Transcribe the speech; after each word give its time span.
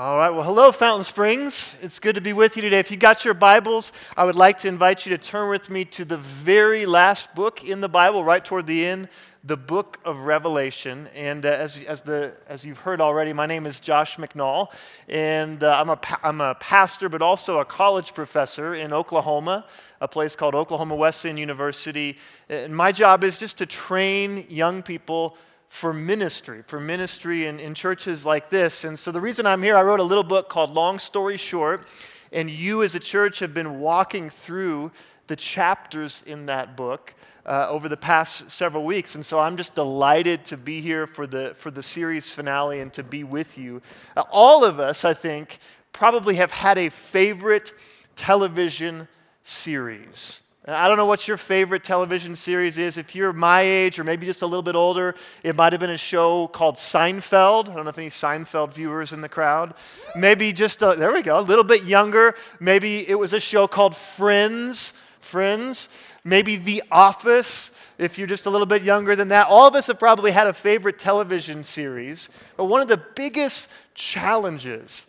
All 0.00 0.16
right, 0.16 0.30
well, 0.30 0.44
hello, 0.44 0.70
Fountain 0.70 1.02
Springs. 1.02 1.74
It's 1.82 1.98
good 1.98 2.14
to 2.14 2.20
be 2.20 2.32
with 2.32 2.54
you 2.54 2.62
today. 2.62 2.78
If 2.78 2.92
you 2.92 2.96
got 2.96 3.24
your 3.24 3.34
Bibles, 3.34 3.90
I 4.16 4.22
would 4.22 4.36
like 4.36 4.58
to 4.58 4.68
invite 4.68 5.04
you 5.04 5.10
to 5.10 5.18
turn 5.18 5.50
with 5.50 5.70
me 5.70 5.84
to 5.86 6.04
the 6.04 6.16
very 6.16 6.86
last 6.86 7.34
book 7.34 7.68
in 7.68 7.80
the 7.80 7.88
Bible, 7.88 8.22
right 8.22 8.44
toward 8.44 8.68
the 8.68 8.86
end, 8.86 9.08
the 9.42 9.56
book 9.56 9.98
of 10.04 10.18
Revelation. 10.20 11.08
And 11.16 11.44
uh, 11.44 11.48
as, 11.48 11.82
as, 11.82 12.02
the, 12.02 12.32
as 12.46 12.64
you've 12.64 12.78
heard 12.78 13.00
already, 13.00 13.32
my 13.32 13.46
name 13.46 13.66
is 13.66 13.80
Josh 13.80 14.18
McNall, 14.18 14.68
and 15.08 15.64
uh, 15.64 15.80
I'm, 15.80 15.90
a, 15.90 15.98
I'm 16.22 16.40
a 16.40 16.54
pastor, 16.54 17.08
but 17.08 17.20
also 17.20 17.58
a 17.58 17.64
college 17.64 18.14
professor 18.14 18.76
in 18.76 18.92
Oklahoma, 18.92 19.66
a 20.00 20.06
place 20.06 20.36
called 20.36 20.54
Oklahoma 20.54 20.94
Wesleyan 20.94 21.38
University. 21.38 22.18
And 22.48 22.76
my 22.76 22.92
job 22.92 23.24
is 23.24 23.36
just 23.36 23.58
to 23.58 23.66
train 23.66 24.46
young 24.48 24.84
people 24.84 25.36
for 25.68 25.92
ministry, 25.92 26.62
for 26.66 26.80
ministry 26.80 27.46
in, 27.46 27.60
in 27.60 27.74
churches 27.74 28.24
like 28.26 28.50
this. 28.50 28.84
And 28.84 28.98
so 28.98 29.12
the 29.12 29.20
reason 29.20 29.46
I'm 29.46 29.62
here, 29.62 29.76
I 29.76 29.82
wrote 29.82 30.00
a 30.00 30.04
little 30.04 30.24
book 30.24 30.48
called 30.48 30.72
Long 30.74 30.98
Story 30.98 31.36
Short, 31.36 31.86
and 32.32 32.50
you 32.50 32.82
as 32.82 32.94
a 32.94 33.00
church 33.00 33.38
have 33.40 33.54
been 33.54 33.78
walking 33.80 34.30
through 34.30 34.90
the 35.26 35.36
chapters 35.36 36.22
in 36.26 36.46
that 36.46 36.76
book. 36.76 37.14
Uh, 37.46 37.66
over 37.70 37.88
the 37.88 37.96
past 37.96 38.50
several 38.50 38.84
weeks. 38.84 39.14
And 39.14 39.24
so 39.24 39.38
I'm 39.38 39.56
just 39.56 39.74
delighted 39.74 40.44
to 40.46 40.58
be 40.58 40.82
here 40.82 41.06
for 41.06 41.26
the, 41.26 41.54
for 41.56 41.70
the 41.70 41.82
series 41.82 42.28
finale 42.28 42.80
and 42.80 42.92
to 42.92 43.02
be 43.02 43.24
with 43.24 43.56
you. 43.56 43.80
Uh, 44.14 44.24
all 44.30 44.66
of 44.66 44.78
us, 44.78 45.02
I 45.02 45.14
think, 45.14 45.58
probably 45.94 46.34
have 46.34 46.50
had 46.50 46.76
a 46.76 46.90
favorite 46.90 47.72
television 48.16 49.08
series. 49.44 50.40
I 50.70 50.86
don't 50.86 50.98
know 50.98 51.06
what 51.06 51.26
your 51.26 51.38
favorite 51.38 51.82
television 51.82 52.36
series 52.36 52.76
is. 52.76 52.98
If 52.98 53.14
you're 53.14 53.32
my 53.32 53.62
age 53.62 53.98
or 53.98 54.04
maybe 54.04 54.26
just 54.26 54.42
a 54.42 54.46
little 54.46 54.62
bit 54.62 54.74
older, 54.74 55.14
it 55.42 55.56
might 55.56 55.72
have 55.72 55.80
been 55.80 55.88
a 55.88 55.96
show 55.96 56.46
called 56.48 56.74
Seinfeld. 56.76 57.70
I 57.70 57.74
don't 57.74 57.84
know 57.84 57.88
if 57.88 57.96
any 57.96 58.10
Seinfeld 58.10 58.74
viewers 58.74 59.14
in 59.14 59.22
the 59.22 59.30
crowd. 59.30 59.72
Maybe 60.14 60.52
just, 60.52 60.82
a, 60.82 60.94
there 60.94 61.10
we 61.10 61.22
go, 61.22 61.38
a 61.38 61.40
little 61.40 61.64
bit 61.64 61.84
younger. 61.84 62.34
Maybe 62.60 63.08
it 63.08 63.14
was 63.14 63.32
a 63.32 63.40
show 63.40 63.66
called 63.66 63.96
Friends. 63.96 64.92
Friends. 65.20 65.88
Maybe 66.22 66.56
The 66.56 66.82
Office, 66.90 67.70
if 67.96 68.18
you're 68.18 68.26
just 68.26 68.44
a 68.44 68.50
little 68.50 68.66
bit 68.66 68.82
younger 68.82 69.16
than 69.16 69.28
that. 69.28 69.46
All 69.46 69.66
of 69.66 69.74
us 69.74 69.86
have 69.86 69.98
probably 69.98 70.32
had 70.32 70.46
a 70.46 70.52
favorite 70.52 70.98
television 70.98 71.64
series. 71.64 72.28
But 72.58 72.66
one 72.66 72.82
of 72.82 72.88
the 72.88 73.02
biggest 73.14 73.70
challenges 73.94 75.06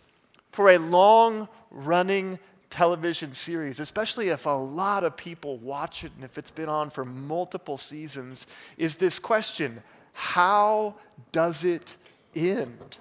for 0.52 0.70
a 0.70 0.78
long 0.78 1.48
running 1.70 2.38
television 2.70 3.32
series, 3.32 3.80
especially 3.80 4.28
if 4.28 4.46
a 4.46 4.50
lot 4.50 5.04
of 5.04 5.16
people 5.16 5.58
watch 5.58 6.04
it 6.04 6.12
and 6.14 6.24
if 6.24 6.38
it's 6.38 6.50
been 6.50 6.68
on 6.68 6.88
for 6.88 7.04
multiple 7.04 7.76
seasons, 7.76 8.46
is 8.78 8.96
this 8.96 9.18
question 9.18 9.82
how 10.12 10.94
does 11.32 11.64
it 11.64 11.96
end? 12.34 12.98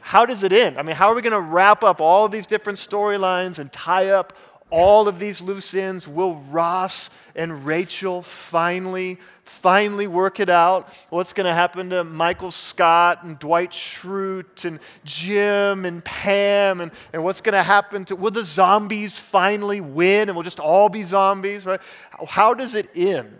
How 0.00 0.26
does 0.26 0.42
it 0.42 0.52
end? 0.52 0.78
I 0.78 0.82
mean, 0.82 0.96
how 0.96 1.10
are 1.10 1.14
we 1.14 1.22
going 1.22 1.32
to 1.32 1.40
wrap 1.40 1.82
up 1.82 2.00
all 2.00 2.28
these 2.28 2.46
different 2.46 2.78
storylines 2.78 3.58
and 3.58 3.72
tie 3.72 4.10
up 4.10 4.36
all 4.70 5.08
of 5.08 5.18
these 5.18 5.42
loose 5.42 5.74
ends? 5.74 6.08
Will 6.08 6.36
Ross 6.36 7.10
and 7.36 7.64
Rachel 7.64 8.22
finally, 8.22 9.18
finally 9.44 10.06
work 10.06 10.40
it 10.40 10.48
out? 10.48 10.92
What's 11.10 11.32
going 11.32 11.46
to 11.46 11.54
happen 11.54 11.90
to 11.90 12.04
Michael 12.04 12.50
Scott 12.50 13.22
and 13.22 13.38
Dwight 13.38 13.70
Schrute 13.70 14.64
and 14.64 14.80
Jim 15.04 15.84
and 15.84 16.04
Pam? 16.04 16.80
And, 16.80 16.92
and 17.12 17.22
what's 17.22 17.40
going 17.40 17.54
to 17.54 17.62
happen 17.62 18.04
to, 18.06 18.16
will 18.16 18.30
the 18.30 18.44
zombies 18.44 19.18
finally 19.18 19.80
win 19.80 20.28
and 20.28 20.36
we'll 20.36 20.44
just 20.44 20.60
all 20.60 20.88
be 20.88 21.02
zombies, 21.02 21.66
right? 21.66 21.80
How 22.28 22.54
does 22.54 22.74
it 22.74 22.90
end? 22.96 23.38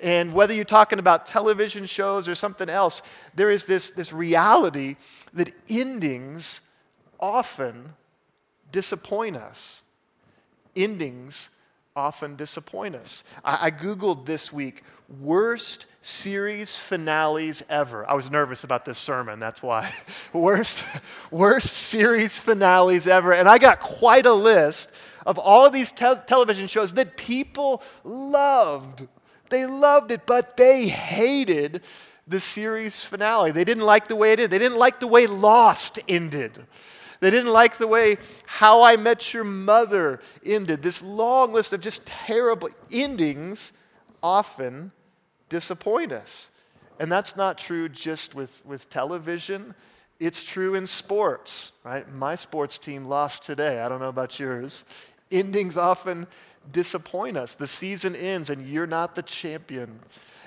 And 0.00 0.32
whether 0.32 0.54
you're 0.54 0.64
talking 0.64 0.98
about 0.98 1.26
television 1.26 1.86
shows 1.86 2.28
or 2.28 2.34
something 2.34 2.68
else, 2.68 3.02
there 3.34 3.50
is 3.50 3.66
this, 3.66 3.90
this 3.90 4.12
reality 4.12 4.96
that 5.32 5.52
endings 5.68 6.60
often 7.18 7.94
disappoint 8.70 9.36
us. 9.36 9.82
Endings 10.76 11.50
often 11.96 12.36
disappoint 12.36 12.94
us. 12.94 13.24
I, 13.44 13.66
I, 13.66 13.70
Googled 13.70 14.24
this 14.24 14.52
week 14.52 14.84
worst 15.20 15.86
series 16.00 16.76
finales 16.76 17.62
ever. 17.68 18.08
I 18.08 18.14
was 18.14 18.30
nervous 18.30 18.62
about 18.62 18.84
this 18.84 18.98
sermon, 18.98 19.40
that's 19.40 19.62
why. 19.62 19.92
worst, 20.32 20.84
worst 21.30 21.72
series 21.74 22.38
finales 22.38 23.06
ever. 23.06 23.32
And 23.32 23.48
I 23.48 23.58
got 23.58 23.80
quite 23.80 24.26
a 24.26 24.32
list 24.32 24.92
of 25.26 25.38
all 25.38 25.66
of 25.66 25.72
these 25.72 25.92
te- 25.92 26.14
television 26.26 26.66
shows 26.66 26.94
that 26.94 27.16
people 27.16 27.82
loved. 28.04 29.08
They 29.50 29.66
loved 29.66 30.12
it, 30.12 30.26
but 30.26 30.56
they 30.56 30.88
hated 30.88 31.82
the 32.26 32.40
series 32.40 33.00
finale. 33.00 33.50
They 33.50 33.64
didn't 33.64 33.84
like 33.84 34.08
the 34.08 34.16
way 34.16 34.32
it 34.32 34.40
ended. 34.40 34.50
They 34.50 34.58
didn't 34.58 34.78
like 34.78 35.00
the 35.00 35.06
way 35.06 35.26
Lost 35.26 35.98
ended. 36.06 36.66
They 37.20 37.30
didn't 37.30 37.52
like 37.52 37.78
the 37.78 37.86
way 37.86 38.18
How 38.46 38.82
I 38.82 38.96
Met 38.96 39.34
Your 39.34 39.44
Mother 39.44 40.20
ended. 40.44 40.82
This 40.82 41.02
long 41.02 41.52
list 41.52 41.72
of 41.72 41.80
just 41.80 42.06
terrible 42.06 42.68
endings 42.92 43.72
often 44.22 44.92
disappoint 45.48 46.12
us. 46.12 46.50
And 47.00 47.10
that's 47.10 47.36
not 47.36 47.58
true 47.58 47.88
just 47.88 48.34
with, 48.34 48.64
with 48.64 48.90
television. 48.90 49.74
It's 50.20 50.42
true 50.42 50.74
in 50.74 50.86
sports, 50.86 51.72
right? 51.84 52.08
My 52.12 52.34
sports 52.34 52.78
team 52.78 53.04
lost 53.04 53.44
today. 53.44 53.80
I 53.80 53.88
don't 53.88 54.00
know 54.00 54.08
about 54.08 54.38
yours. 54.38 54.84
Endings 55.30 55.76
often 55.76 56.26
disappoint 56.70 57.36
us. 57.36 57.54
The 57.54 57.66
season 57.66 58.14
ends 58.16 58.50
and 58.50 58.66
you're 58.66 58.86
not 58.86 59.14
the 59.14 59.22
champion. 59.22 60.00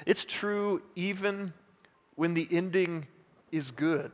It's 0.05 0.25
true 0.25 0.81
even 0.95 1.53
when 2.15 2.33
the 2.33 2.47
ending 2.51 3.07
is 3.51 3.71
good 3.71 4.11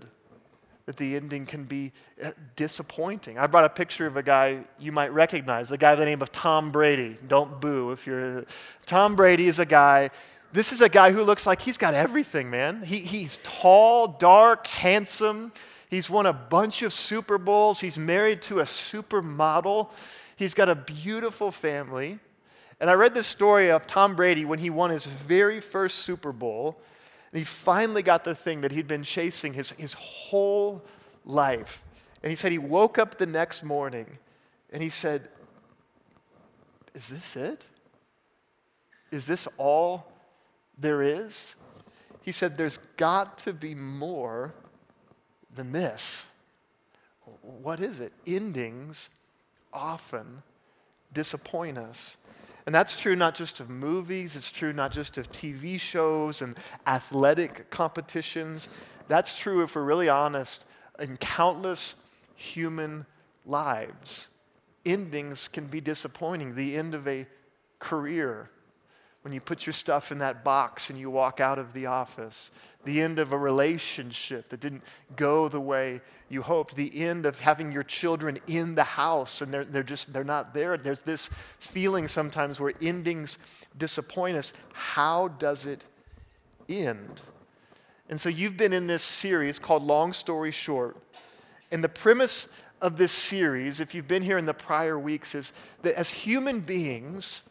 that 0.88 0.96
the 0.96 1.18
ending 1.18 1.46
can 1.46 1.66
be 1.66 1.92
uh, 2.24 2.32
disappointing. 2.56 3.38
I 3.38 3.46
brought 3.48 3.66
a 3.66 3.70
picture 3.70 4.08
of 4.08 4.16
a 4.16 4.24
guy 4.24 4.62
you 4.80 4.94
might 4.94 5.14
recognize, 5.14 5.68
the 5.68 5.78
guy 5.78 5.92
by 5.92 6.00
the 6.00 6.06
name 6.06 6.22
of 6.22 6.32
Tom 6.32 6.72
Brady. 6.72 7.18
Don't 7.28 7.60
boo 7.60 7.92
if 7.92 8.08
you're. 8.08 8.46
Tom 8.86 9.18
Brady 9.18 9.50
is 9.50 9.60
a 9.60 9.66
guy. 9.66 10.10
This 10.54 10.72
is 10.72 10.80
a 10.80 10.88
guy 10.88 11.12
who 11.12 11.24
looks 11.24 11.46
like 11.46 11.62
he's 11.62 11.78
got 11.78 11.94
everything, 11.94 12.50
man. 12.50 12.84
He, 12.84 13.00
he's 13.00 13.38
tall, 13.44 14.08
dark, 14.08 14.66
handsome. 14.66 15.52
He's 15.90 16.10
won 16.10 16.26
a 16.26 16.32
bunch 16.32 16.82
of 16.84 16.94
Super 16.94 17.38
Bowls. 17.38 17.82
He's 17.82 17.98
married 17.98 18.42
to 18.44 18.62
a 18.62 18.64
supermodel. 18.64 19.90
He's 20.38 20.54
got 20.54 20.70
a 20.70 20.76
beautiful 20.76 21.52
family. 21.52 22.18
And 22.80 22.90
I 22.90 22.94
read 22.94 23.14
this 23.14 23.28
story 23.28 23.72
of 23.72 23.88
Tom 23.88 24.16
Brady 24.16 24.46
when 24.46 24.60
he 24.60 24.70
won 24.70 24.92
his 24.92 25.06
very 25.06 25.60
first 25.60 26.00
Super 26.00 26.32
Bowl. 26.32 26.80
And 27.32 27.40
he 27.40 27.44
finally 27.44 28.04
got 28.04 28.24
the 28.24 28.36
thing 28.36 28.62
that 28.62 28.72
he'd 28.72 28.88
been 28.88 29.04
chasing 29.04 29.54
his, 29.54 29.72
his 29.72 29.94
whole 29.94 30.84
life. 31.26 31.84
And 32.24 32.30
he 32.30 32.36
said 32.36 32.52
he 32.52 32.58
woke 32.58 32.98
up 32.98 33.18
the 33.18 33.26
next 33.26 33.64
morning 33.64 34.18
and 34.72 34.82
he 34.82 34.90
said, 34.90 35.30
Is 36.94 37.10
this 37.10 37.36
it? 37.36 37.66
Is 39.12 39.26
this 39.26 39.48
all 39.58 40.12
there 40.78 41.02
is? 41.02 41.56
He 42.22 42.32
said, 42.32 42.58
There's 42.58 42.78
got 42.98 43.38
to 43.40 43.54
be 43.54 43.76
more 43.76 44.54
than 45.54 45.72
this. 45.72 46.26
What 47.42 47.80
is 47.82 48.00
it? 48.00 48.14
Endings 48.26 49.10
often 49.74 50.44
disappoint 51.14 51.78
us. 51.78 52.18
And 52.68 52.76
that's 52.76 53.00
true 53.00 53.16
not 53.16 53.34
just 53.34 53.62
of 53.62 53.70
movies, 53.70 54.36
it's 54.36 54.52
true 54.52 54.74
not 54.74 54.92
just 54.92 55.18
of 55.18 55.32
TV 55.32 55.80
shows 55.80 56.42
and 56.42 56.58
athletic 56.86 57.70
competitions. 57.70 58.68
That's 59.08 59.40
true, 59.40 59.64
if 59.64 59.74
we're 59.74 59.84
really 59.84 60.10
honest, 60.10 60.66
in 61.00 61.16
countless 61.16 61.96
human 62.36 63.06
lives. 63.46 64.28
Endings 64.86 65.48
can 65.48 65.68
be 65.68 65.80
disappointing. 65.80 66.56
The 66.56 66.76
end 66.76 66.94
of 66.94 67.08
a 67.08 67.26
career, 67.80 68.50
when 69.22 69.34
you 69.34 69.42
put 69.42 69.66
your 69.66 69.74
stuff 69.74 70.12
in 70.12 70.20
that 70.20 70.44
box 70.44 70.90
and 70.90 70.98
you 70.98 71.10
walk 71.10 71.40
out 71.40 71.60
of 71.60 71.74
the 71.74 71.86
office, 71.86 72.52
the 72.86 73.02
end 73.02 73.20
of 73.20 73.34
a 73.34 73.38
relationship 73.38 74.50
that 74.50 74.60
didn't 74.60 74.84
go 75.16 75.50
the 75.50 75.60
way 75.60 76.02
you 76.30 76.42
hoped, 76.42 76.76
the 76.76 77.04
end 77.04 77.26
of 77.26 77.40
having 77.40 77.72
your 77.72 77.84
children 77.84 78.38
in 78.48 78.76
the 78.76 78.84
house 78.84 79.42
and 79.42 79.54
they're, 79.54 79.66
they're 79.66 79.84
just 79.84 80.14
they're 80.14 80.24
not 80.24 80.54
there. 80.54 80.78
There's 80.78 81.02
this 81.02 81.30
feeling 81.60 82.08
sometimes 82.08 82.60
where 82.60 82.74
endings 82.82 83.38
disappoint 83.78 84.38
us. 84.38 84.54
How 84.74 85.28
does 85.28 85.66
it 85.66 85.84
end? 86.70 87.22
And 88.10 88.20
so 88.22 88.30
you've 88.30 88.58
been 88.58 88.74
in 88.74 88.88
this 88.88 89.04
series 89.04 89.60
called 89.60 89.84
Long 89.84 90.14
Story 90.14 90.52
Short. 90.52 90.98
And 91.72 91.84
the 91.84 91.90
premise 91.90 92.48
of 92.82 92.98
this 92.98 93.12
series, 93.12 93.80
if 93.80 93.94
you've 93.94 94.08
been 94.08 94.24
here 94.24 94.38
in 94.38 94.46
the 94.46 94.54
prior 94.54 94.98
weeks, 94.98 95.36
is 95.36 95.52
that 95.82 95.96
as 95.96 96.10
human 96.10 96.62
beings, 96.62 97.42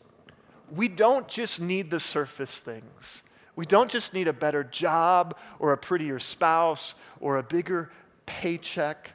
we 0.75 0.89
don't 0.89 1.29
just 1.29 1.61
need 1.61 1.91
the 1.91 2.01
surface 2.01 2.59
things. 2.61 3.23
We 3.55 3.65
don't 3.65 3.91
just 3.91 4.13
need 4.13 4.29
a 4.29 4.33
better 4.33 4.65
job 4.65 5.37
or 5.59 5.73
a 5.73 5.79
prettier 5.79 6.19
spouse 6.19 6.95
or 7.21 7.39
a 7.39 7.43
bigger 7.43 7.91
paycheck. 8.27 9.13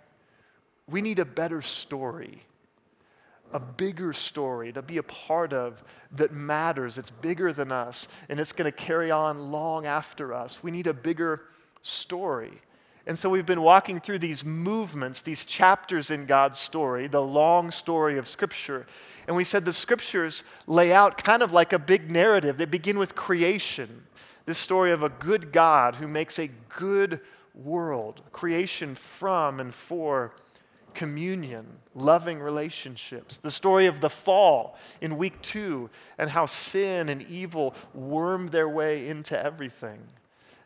We 0.88 1.02
need 1.02 1.20
a 1.20 1.26
better 1.26 1.62
story, 1.62 2.44
a 3.54 3.60
bigger 3.60 4.14
story 4.14 4.74
to 4.74 4.82
be 4.82 4.98
a 4.98 5.04
part 5.04 5.54
of 5.54 5.84
that 6.14 6.34
matters. 6.34 6.98
It's 6.98 7.12
bigger 7.12 7.54
than 7.54 7.72
us 7.72 8.08
and 8.30 8.40
it's 8.40 8.52
going 8.52 8.70
to 8.70 8.76
carry 8.76 9.12
on 9.12 9.52
long 9.52 9.86
after 9.86 10.34
us. 10.34 10.64
We 10.64 10.72
need 10.72 10.88
a 10.88 10.94
bigger 10.94 11.42
story. 11.84 12.62
And 13.08 13.18
so 13.18 13.30
we've 13.30 13.46
been 13.46 13.62
walking 13.62 14.00
through 14.00 14.20
these 14.20 14.46
movements, 14.46 15.22
these 15.22 15.46
chapters 15.46 16.12
in 16.12 16.26
God's 16.26 16.60
story, 16.60 17.08
the 17.08 17.22
long 17.22 17.72
story 17.72 18.18
of 18.18 18.28
Scripture. 18.28 18.86
And 19.28 19.36
we 19.36 19.44
said 19.44 19.66
the 19.66 19.74
Scriptures 19.74 20.44
lay 20.68 20.94
out 20.94 21.24
kind 21.24 21.42
of 21.42 21.52
like 21.52 21.74
a 21.74 21.80
big 21.80 22.12
narrative. 22.12 22.58
They 22.58 22.66
begin 22.66 23.00
with 23.00 23.16
creation, 23.16 24.04
this 24.46 24.60
story 24.60 24.92
of 24.92 25.02
a 25.02 25.10
good 25.10 25.52
God 25.52 25.96
who 25.96 26.08
makes 26.08 26.38
a 26.38 26.52
good 26.70 27.22
world, 27.56 28.22
creation 28.32 28.94
from 28.94 29.60
and 29.60 29.74
for 29.74 30.34
communion, 30.94 31.66
loving 31.96 32.40
relationships. 32.40 33.38
The 33.38 33.52
story 33.52 33.88
of 33.88 34.02
the 34.02 34.10
fall 34.10 34.78
in 35.00 35.18
week 35.18 35.42
two 35.42 35.90
and 36.18 36.30
how 36.30 36.46
sin 36.46 37.10
and 37.10 37.22
evil 37.24 37.74
wormed 37.94 38.50
their 38.50 38.70
way 38.70 39.08
into 39.08 39.42
everything. 39.42 40.00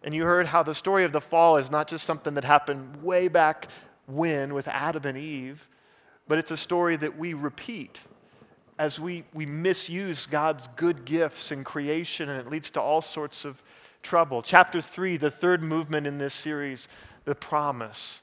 And 0.05 0.13
you 0.13 0.23
heard 0.23 0.45
how 0.45 0.61
the 0.61 0.75
story 0.75 1.03
of 1.03 1.11
the 1.11 1.19
fall 1.19 1.57
is 1.57 1.71
not 1.71 1.87
just 1.87 2.05
something 2.05 2.35
that 2.35 2.43
happened 2.43 3.01
way 3.01 3.27
back 3.27 3.67
when 4.05 4.53
with 4.53 4.67
Adam 4.67 5.03
and 5.03 5.17
Eve, 5.17 5.67
but 6.27 6.37
it's 6.37 6.51
a 6.51 6.57
story 6.57 6.95
that 6.95 7.17
we 7.17 7.33
repeat 7.33 8.01
as 8.77 8.99
we, 8.99 9.23
we 9.33 9.47
misuse 9.47 10.27
God's 10.27 10.67
good 10.75 11.05
gifts 11.05 11.51
in 11.51 11.63
creation, 11.63 12.29
and 12.29 12.39
it 12.39 12.51
leads 12.51 12.69
to 12.71 12.81
all 12.81 13.01
sorts 13.01 13.45
of 13.45 13.63
trouble. 14.03 14.43
Chapter 14.43 14.79
three, 14.79 15.17
the 15.17 15.31
third 15.31 15.63
movement 15.63 16.05
in 16.05 16.19
this 16.19 16.35
series, 16.35 16.87
the 17.23 17.33
promise. 17.33 18.21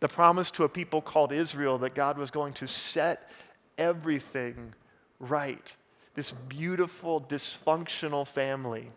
The 0.00 0.08
promise 0.08 0.50
to 0.52 0.64
a 0.64 0.68
people 0.68 1.00
called 1.00 1.32
Israel 1.32 1.78
that 1.78 1.94
God 1.94 2.18
was 2.18 2.30
going 2.30 2.52
to 2.54 2.68
set 2.68 3.30
everything 3.78 4.74
right. 5.18 5.74
This 6.14 6.32
beautiful, 6.32 7.18
dysfunctional 7.18 8.26
family 8.26 8.88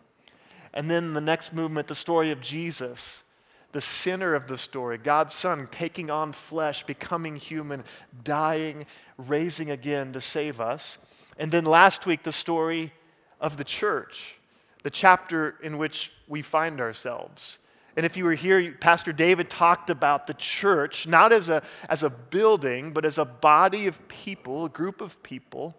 and 0.73 0.89
then 0.89 1.13
the 1.13 1.21
next 1.21 1.53
movement, 1.53 1.87
the 1.87 1.95
story 1.95 2.31
of 2.31 2.41
Jesus, 2.41 3.23
the 3.71 3.81
center 3.81 4.35
of 4.35 4.47
the 4.47 4.57
story, 4.57 4.97
God's 4.97 5.33
Son 5.33 5.67
taking 5.71 6.09
on 6.09 6.33
flesh, 6.33 6.83
becoming 6.83 7.35
human, 7.35 7.83
dying, 8.23 8.85
raising 9.17 9.69
again 9.69 10.13
to 10.13 10.21
save 10.21 10.59
us. 10.59 10.97
And 11.37 11.51
then 11.51 11.65
last 11.65 12.05
week, 12.05 12.23
the 12.23 12.31
story 12.31 12.93
of 13.39 13.57
the 13.57 13.63
church, 13.63 14.35
the 14.83 14.89
chapter 14.89 15.55
in 15.61 15.77
which 15.77 16.11
we 16.27 16.41
find 16.41 16.79
ourselves. 16.79 17.59
And 17.95 18.05
if 18.05 18.15
you 18.15 18.25
were 18.25 18.35
here, 18.35 18.73
Pastor 18.79 19.11
David 19.11 19.49
talked 19.49 19.89
about 19.89 20.27
the 20.27 20.35
church, 20.35 21.07
not 21.07 21.33
as 21.33 21.49
a, 21.49 21.63
as 21.89 22.03
a 22.03 22.09
building, 22.11 22.91
but 22.91 23.05
as 23.05 23.17
a 23.17 23.25
body 23.25 23.87
of 23.87 24.07
people, 24.07 24.65
a 24.65 24.69
group 24.69 25.01
of 25.01 25.21
people 25.23 25.75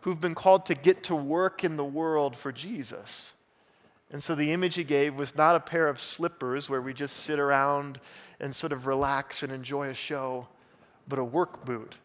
who've 0.00 0.20
been 0.20 0.34
called 0.34 0.66
to 0.66 0.74
get 0.74 1.04
to 1.04 1.14
work 1.14 1.62
in 1.62 1.76
the 1.76 1.84
world 1.84 2.36
for 2.36 2.50
Jesus. 2.50 3.34
And 4.10 4.22
so 4.22 4.34
the 4.34 4.52
image 4.52 4.74
he 4.74 4.84
gave 4.84 5.14
was 5.14 5.36
not 5.36 5.54
a 5.54 5.60
pair 5.60 5.88
of 5.88 6.00
slippers 6.00 6.68
where 6.68 6.82
we 6.82 6.92
just 6.92 7.18
sit 7.18 7.38
around 7.38 8.00
and 8.40 8.54
sort 8.54 8.72
of 8.72 8.86
relax 8.86 9.42
and 9.42 9.52
enjoy 9.52 9.88
a 9.88 9.94
show, 9.94 10.48
but 11.06 11.18
a 11.18 11.24
work 11.24 11.64
boot 11.64 11.98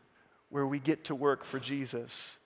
where 0.50 0.68
we 0.68 0.80
get 0.80 1.04
to 1.06 1.16
work 1.16 1.44
for 1.44 1.60
Jesus. 1.60 2.38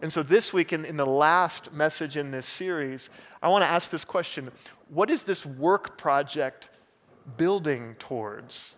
And 0.00 0.12
so 0.12 0.22
this 0.22 0.52
week, 0.52 0.72
in, 0.72 0.84
in 0.84 0.96
the 0.96 1.06
last 1.06 1.72
message 1.72 2.16
in 2.16 2.30
this 2.30 2.46
series, 2.46 3.10
I 3.42 3.48
want 3.48 3.62
to 3.62 3.68
ask 3.68 3.90
this 3.90 4.04
question 4.04 4.50
What 4.88 5.10
is 5.10 5.24
this 5.24 5.44
work 5.44 5.98
project 5.98 6.70
building 7.36 7.96
towards? 7.98 8.76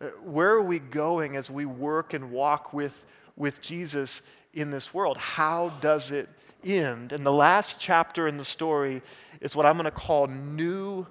Uh, 0.00 0.06
where 0.22 0.50
are 0.50 0.62
we 0.62 0.78
going 0.78 1.36
as 1.36 1.50
we 1.50 1.66
work 1.66 2.14
and 2.14 2.30
walk 2.30 2.72
with, 2.72 2.96
with 3.36 3.60
Jesus 3.60 4.22
in 4.54 4.70
this 4.70 4.94
world? 4.94 5.18
How 5.18 5.68
does 5.80 6.10
it 6.10 6.28
end? 6.64 7.12
And 7.12 7.24
the 7.24 7.32
last 7.32 7.80
chapter 7.80 8.26
in 8.26 8.36
the 8.36 8.44
story 8.44 9.02
is 9.40 9.56
what 9.56 9.66
I'm 9.66 9.74
going 9.74 9.84
to 9.84 9.90
call 9.90 10.26
new 10.26 11.06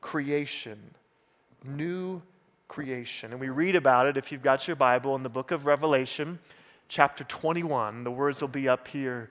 creation. 0.00 0.78
New 1.64 2.22
creation. 2.68 3.32
And 3.32 3.40
we 3.40 3.48
read 3.48 3.76
about 3.76 4.06
it, 4.06 4.16
if 4.16 4.32
you've 4.32 4.42
got 4.42 4.66
your 4.66 4.76
Bible, 4.76 5.14
in 5.14 5.22
the 5.22 5.28
book 5.28 5.50
of 5.50 5.66
Revelation, 5.66 6.38
chapter 6.88 7.24
21. 7.24 8.04
The 8.04 8.10
words 8.10 8.40
will 8.40 8.48
be 8.48 8.68
up 8.68 8.88
here 8.88 9.30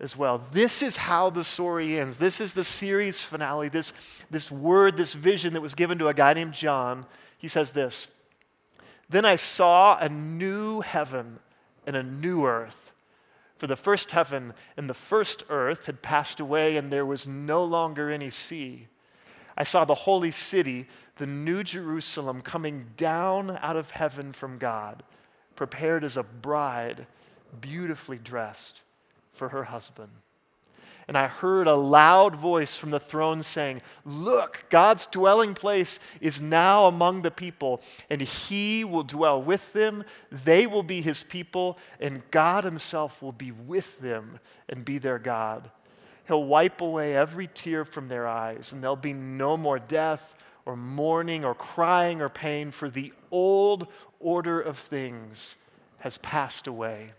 as 0.00 0.16
well. 0.16 0.42
This 0.50 0.82
is 0.82 0.96
how 0.96 1.30
the 1.30 1.44
story 1.44 1.98
ends. 1.98 2.16
This 2.16 2.40
is 2.40 2.54
the 2.54 2.64
series 2.64 3.20
finale. 3.20 3.68
This, 3.68 3.92
this 4.30 4.50
word, 4.50 4.96
this 4.96 5.14
vision 5.14 5.52
that 5.52 5.60
was 5.60 5.74
given 5.74 5.98
to 5.98 6.08
a 6.08 6.14
guy 6.14 6.32
named 6.32 6.54
John. 6.54 7.06
He 7.38 7.48
says 7.48 7.70
this 7.72 8.08
Then 9.08 9.24
I 9.24 9.36
saw 9.36 9.98
a 9.98 10.08
new 10.08 10.80
heaven 10.80 11.38
and 11.86 11.96
a 11.96 12.02
new 12.02 12.46
earth. 12.46 12.89
For 13.60 13.66
the 13.66 13.76
first 13.76 14.12
heaven 14.12 14.54
and 14.78 14.88
the 14.88 14.94
first 14.94 15.44
earth 15.50 15.84
had 15.84 16.00
passed 16.00 16.40
away, 16.40 16.78
and 16.78 16.90
there 16.90 17.04
was 17.04 17.28
no 17.28 17.62
longer 17.62 18.08
any 18.08 18.30
sea. 18.30 18.88
I 19.54 19.64
saw 19.64 19.84
the 19.84 19.94
holy 19.94 20.30
city, 20.30 20.88
the 21.16 21.26
new 21.26 21.62
Jerusalem, 21.62 22.40
coming 22.40 22.86
down 22.96 23.58
out 23.60 23.76
of 23.76 23.90
heaven 23.90 24.32
from 24.32 24.56
God, 24.56 25.02
prepared 25.56 26.04
as 26.04 26.16
a 26.16 26.22
bride, 26.22 27.06
beautifully 27.60 28.16
dressed 28.16 28.80
for 29.34 29.50
her 29.50 29.64
husband 29.64 30.12
and 31.10 31.18
I 31.18 31.26
heard 31.26 31.66
a 31.66 31.74
loud 31.74 32.36
voice 32.36 32.78
from 32.78 32.92
the 32.92 33.00
throne 33.00 33.42
saying, 33.42 33.82
Look, 34.04 34.66
God's 34.70 35.06
dwelling 35.06 35.54
place 35.54 35.98
is 36.20 36.40
now 36.40 36.86
among 36.86 37.22
the 37.22 37.32
people, 37.32 37.82
and 38.08 38.20
he 38.20 38.84
will 38.84 39.02
dwell 39.02 39.42
with 39.42 39.72
them. 39.72 40.04
They 40.30 40.68
will 40.68 40.84
be 40.84 41.02
his 41.02 41.24
people, 41.24 41.78
and 41.98 42.22
God 42.30 42.62
himself 42.62 43.20
will 43.20 43.32
be 43.32 43.50
with 43.50 43.98
them 43.98 44.38
and 44.68 44.84
be 44.84 44.98
their 44.98 45.18
God. 45.18 45.72
He'll 46.28 46.44
wipe 46.44 46.80
away 46.80 47.16
every 47.16 47.48
tear 47.48 47.84
from 47.84 48.06
their 48.06 48.28
eyes, 48.28 48.72
and 48.72 48.80
there'll 48.80 48.94
be 48.94 49.12
no 49.12 49.56
more 49.56 49.80
death 49.80 50.36
or 50.64 50.76
mourning 50.76 51.44
or 51.44 51.56
crying 51.56 52.22
or 52.22 52.28
pain, 52.28 52.70
for 52.70 52.88
the 52.88 53.12
old 53.32 53.88
order 54.20 54.60
of 54.60 54.78
things 54.78 55.56
has 55.98 56.18
passed 56.18 56.68
away. 56.68 57.14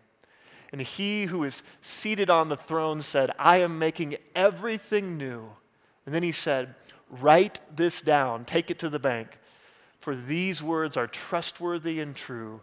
And 0.72 0.82
he 0.82 1.25
who 1.25 1.44
is 1.44 1.63
seated 1.82 2.30
on 2.30 2.50
the 2.50 2.56
throne 2.56 3.01
said, 3.01 3.32
I 3.38 3.58
am 3.58 3.78
making 3.78 4.16
everything 4.36 5.18
new. 5.18 5.50
And 6.06 6.16
then 6.16 6.24
he 6.24 6.32
said, 6.32 6.75
Write 7.10 7.60
this 7.75 8.01
down, 8.01 8.46
take 8.46 8.72
it 8.72 8.80
to 8.80 8.90
the 8.90 9.00
bank, 9.00 9.38
for 10.00 10.16
these 10.16 10.63
words 10.63 10.96
are 10.96 11.08
trustworthy 11.08 12.00
and 12.00 12.16
true. 12.16 12.62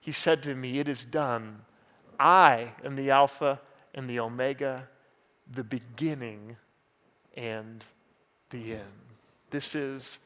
He 0.00 0.12
said 0.12 0.42
to 0.44 0.54
me, 0.54 0.78
It 0.78 0.86
is 0.86 1.04
done. 1.04 1.62
I 2.18 2.72
am 2.84 2.96
the 2.96 3.10
Alpha 3.10 3.60
and 3.94 4.08
the 4.08 4.20
Omega, 4.20 4.88
the 5.52 5.64
beginning 5.64 6.56
and 7.36 7.84
the 8.50 8.74
end. 8.74 8.82
This 9.50 9.74
is 9.74 10.18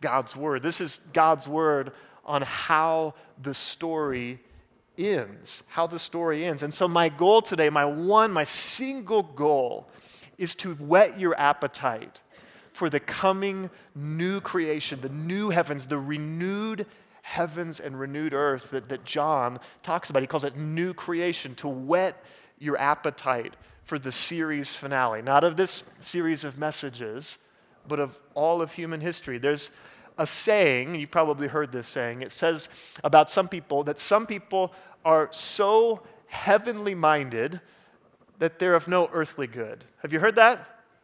God's 0.00 0.36
word. 0.36 0.62
This 0.62 0.80
is 0.80 1.00
God's 1.12 1.48
word 1.48 1.92
on 2.24 2.42
how 2.42 3.14
the 3.40 3.54
story 3.54 4.40
ends, 4.98 5.62
how 5.68 5.86
the 5.86 5.98
story 5.98 6.44
ends. 6.44 6.62
And 6.62 6.72
so, 6.72 6.88
my 6.88 7.08
goal 7.08 7.42
today, 7.42 7.70
my 7.70 7.84
one, 7.84 8.32
my 8.32 8.44
single 8.44 9.22
goal, 9.22 9.88
is 10.38 10.54
to 10.56 10.74
whet 10.74 11.18
your 11.18 11.38
appetite 11.38 12.20
for 12.72 12.90
the 12.90 13.00
coming 13.00 13.70
new 13.94 14.40
creation, 14.40 15.00
the 15.00 15.08
new 15.08 15.50
heavens, 15.50 15.86
the 15.86 15.98
renewed 15.98 16.86
heavens 17.22 17.80
and 17.80 17.98
renewed 17.98 18.32
earth 18.32 18.70
that, 18.70 18.88
that 18.88 19.04
John 19.04 19.58
talks 19.82 20.10
about. 20.10 20.22
He 20.22 20.26
calls 20.26 20.44
it 20.44 20.56
new 20.56 20.94
creation, 20.94 21.54
to 21.56 21.68
whet 21.68 22.22
your 22.58 22.78
appetite 22.78 23.54
for 23.84 23.98
the 23.98 24.12
series 24.12 24.74
finale, 24.74 25.22
not 25.22 25.42
of 25.42 25.56
this 25.56 25.84
series 26.00 26.44
of 26.44 26.58
messages, 26.58 27.38
but 27.88 27.98
of 27.98 28.18
all 28.34 28.60
of 28.60 28.72
human 28.72 29.00
history. 29.00 29.38
There's 29.38 29.70
a 30.18 30.26
saying, 30.26 30.94
you 30.94 31.06
probably 31.06 31.48
heard 31.48 31.72
this 31.72 31.88
saying, 31.88 32.22
it 32.22 32.32
says 32.32 32.68
about 33.04 33.28
some 33.28 33.48
people 33.48 33.84
that 33.84 33.98
some 33.98 34.26
people 34.26 34.72
are 35.04 35.28
so 35.30 36.02
heavenly 36.26 36.94
minded 36.94 37.60
that 38.38 38.58
they're 38.58 38.74
of 38.74 38.88
no 38.88 39.08
earthly 39.12 39.46
good. 39.46 39.84
Have 40.02 40.12
you 40.12 40.20
heard 40.20 40.36
that? 40.36 40.58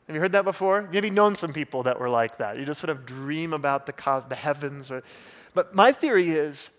Have 0.06 0.16
you 0.16 0.20
heard 0.20 0.32
that 0.32 0.44
before? 0.44 0.82
You 0.82 0.88
maybe 0.92 1.10
known 1.10 1.34
some 1.34 1.52
people 1.52 1.84
that 1.84 1.98
were 1.98 2.08
like 2.08 2.38
that. 2.38 2.58
You 2.58 2.64
just 2.64 2.80
sort 2.80 2.90
of 2.90 3.06
dream 3.06 3.52
about 3.52 3.86
the 3.86 3.92
cause, 3.92 4.26
the 4.26 4.34
heavens. 4.34 4.90
Or, 4.90 5.02
but 5.54 5.74
my 5.74 5.92
theory 5.92 6.30
is 6.30 6.70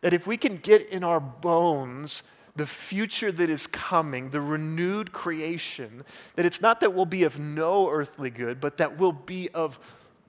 that 0.00 0.12
if 0.12 0.26
we 0.26 0.36
can 0.36 0.56
get 0.56 0.88
in 0.88 1.04
our 1.04 1.20
bones 1.20 2.24
the 2.56 2.66
future 2.66 3.32
that 3.32 3.50
is 3.50 3.66
coming, 3.66 4.30
the 4.30 4.40
renewed 4.40 5.12
creation, 5.12 6.04
that 6.36 6.46
it's 6.46 6.60
not 6.60 6.80
that 6.80 6.94
we'll 6.94 7.06
be 7.06 7.24
of 7.24 7.38
no 7.38 7.88
earthly 7.88 8.30
good, 8.30 8.60
but 8.60 8.76
that 8.76 8.98
we'll 8.98 9.12
be 9.12 9.48
of 9.50 9.78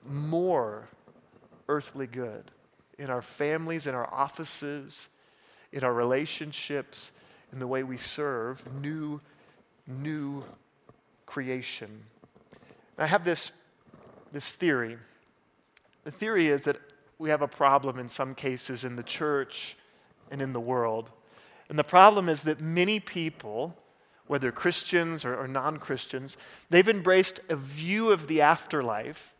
more 0.04 0.88
earthly 1.68 2.06
good 2.06 2.50
in 2.98 3.10
our 3.10 3.22
families, 3.22 3.86
in 3.86 3.94
our 3.94 4.12
offices, 4.12 5.08
in 5.72 5.84
our 5.84 5.92
relationships, 5.92 7.12
in 7.52 7.58
the 7.58 7.66
way 7.66 7.82
we 7.82 7.96
serve, 7.96 8.62
new, 8.80 9.20
new 9.86 10.44
creation. 11.26 12.04
And 12.96 13.04
I 13.04 13.06
have 13.06 13.24
this, 13.24 13.52
this 14.32 14.54
theory. 14.54 14.96
The 16.04 16.10
theory 16.10 16.48
is 16.48 16.64
that 16.64 16.78
we 17.18 17.30
have 17.30 17.42
a 17.42 17.48
problem 17.48 17.98
in 17.98 18.08
some 18.08 18.34
cases 18.34 18.84
in 18.84 18.96
the 18.96 19.02
church 19.02 19.76
and 20.30 20.40
in 20.40 20.52
the 20.52 20.60
world. 20.60 21.10
And 21.68 21.78
the 21.78 21.84
problem 21.84 22.28
is 22.28 22.42
that 22.42 22.60
many 22.60 23.00
people, 23.00 23.76
whether 24.26 24.52
Christians 24.52 25.24
or, 25.24 25.36
or 25.36 25.48
non 25.48 25.78
Christians, 25.78 26.36
they've 26.70 26.88
embraced 26.88 27.40
a 27.48 27.56
view 27.56 28.10
of 28.10 28.28
the 28.28 28.40
afterlife 28.40 29.34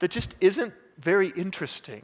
that 0.00 0.10
just 0.10 0.34
isn't 0.40 0.72
very 0.98 1.28
interesting. 1.30 2.02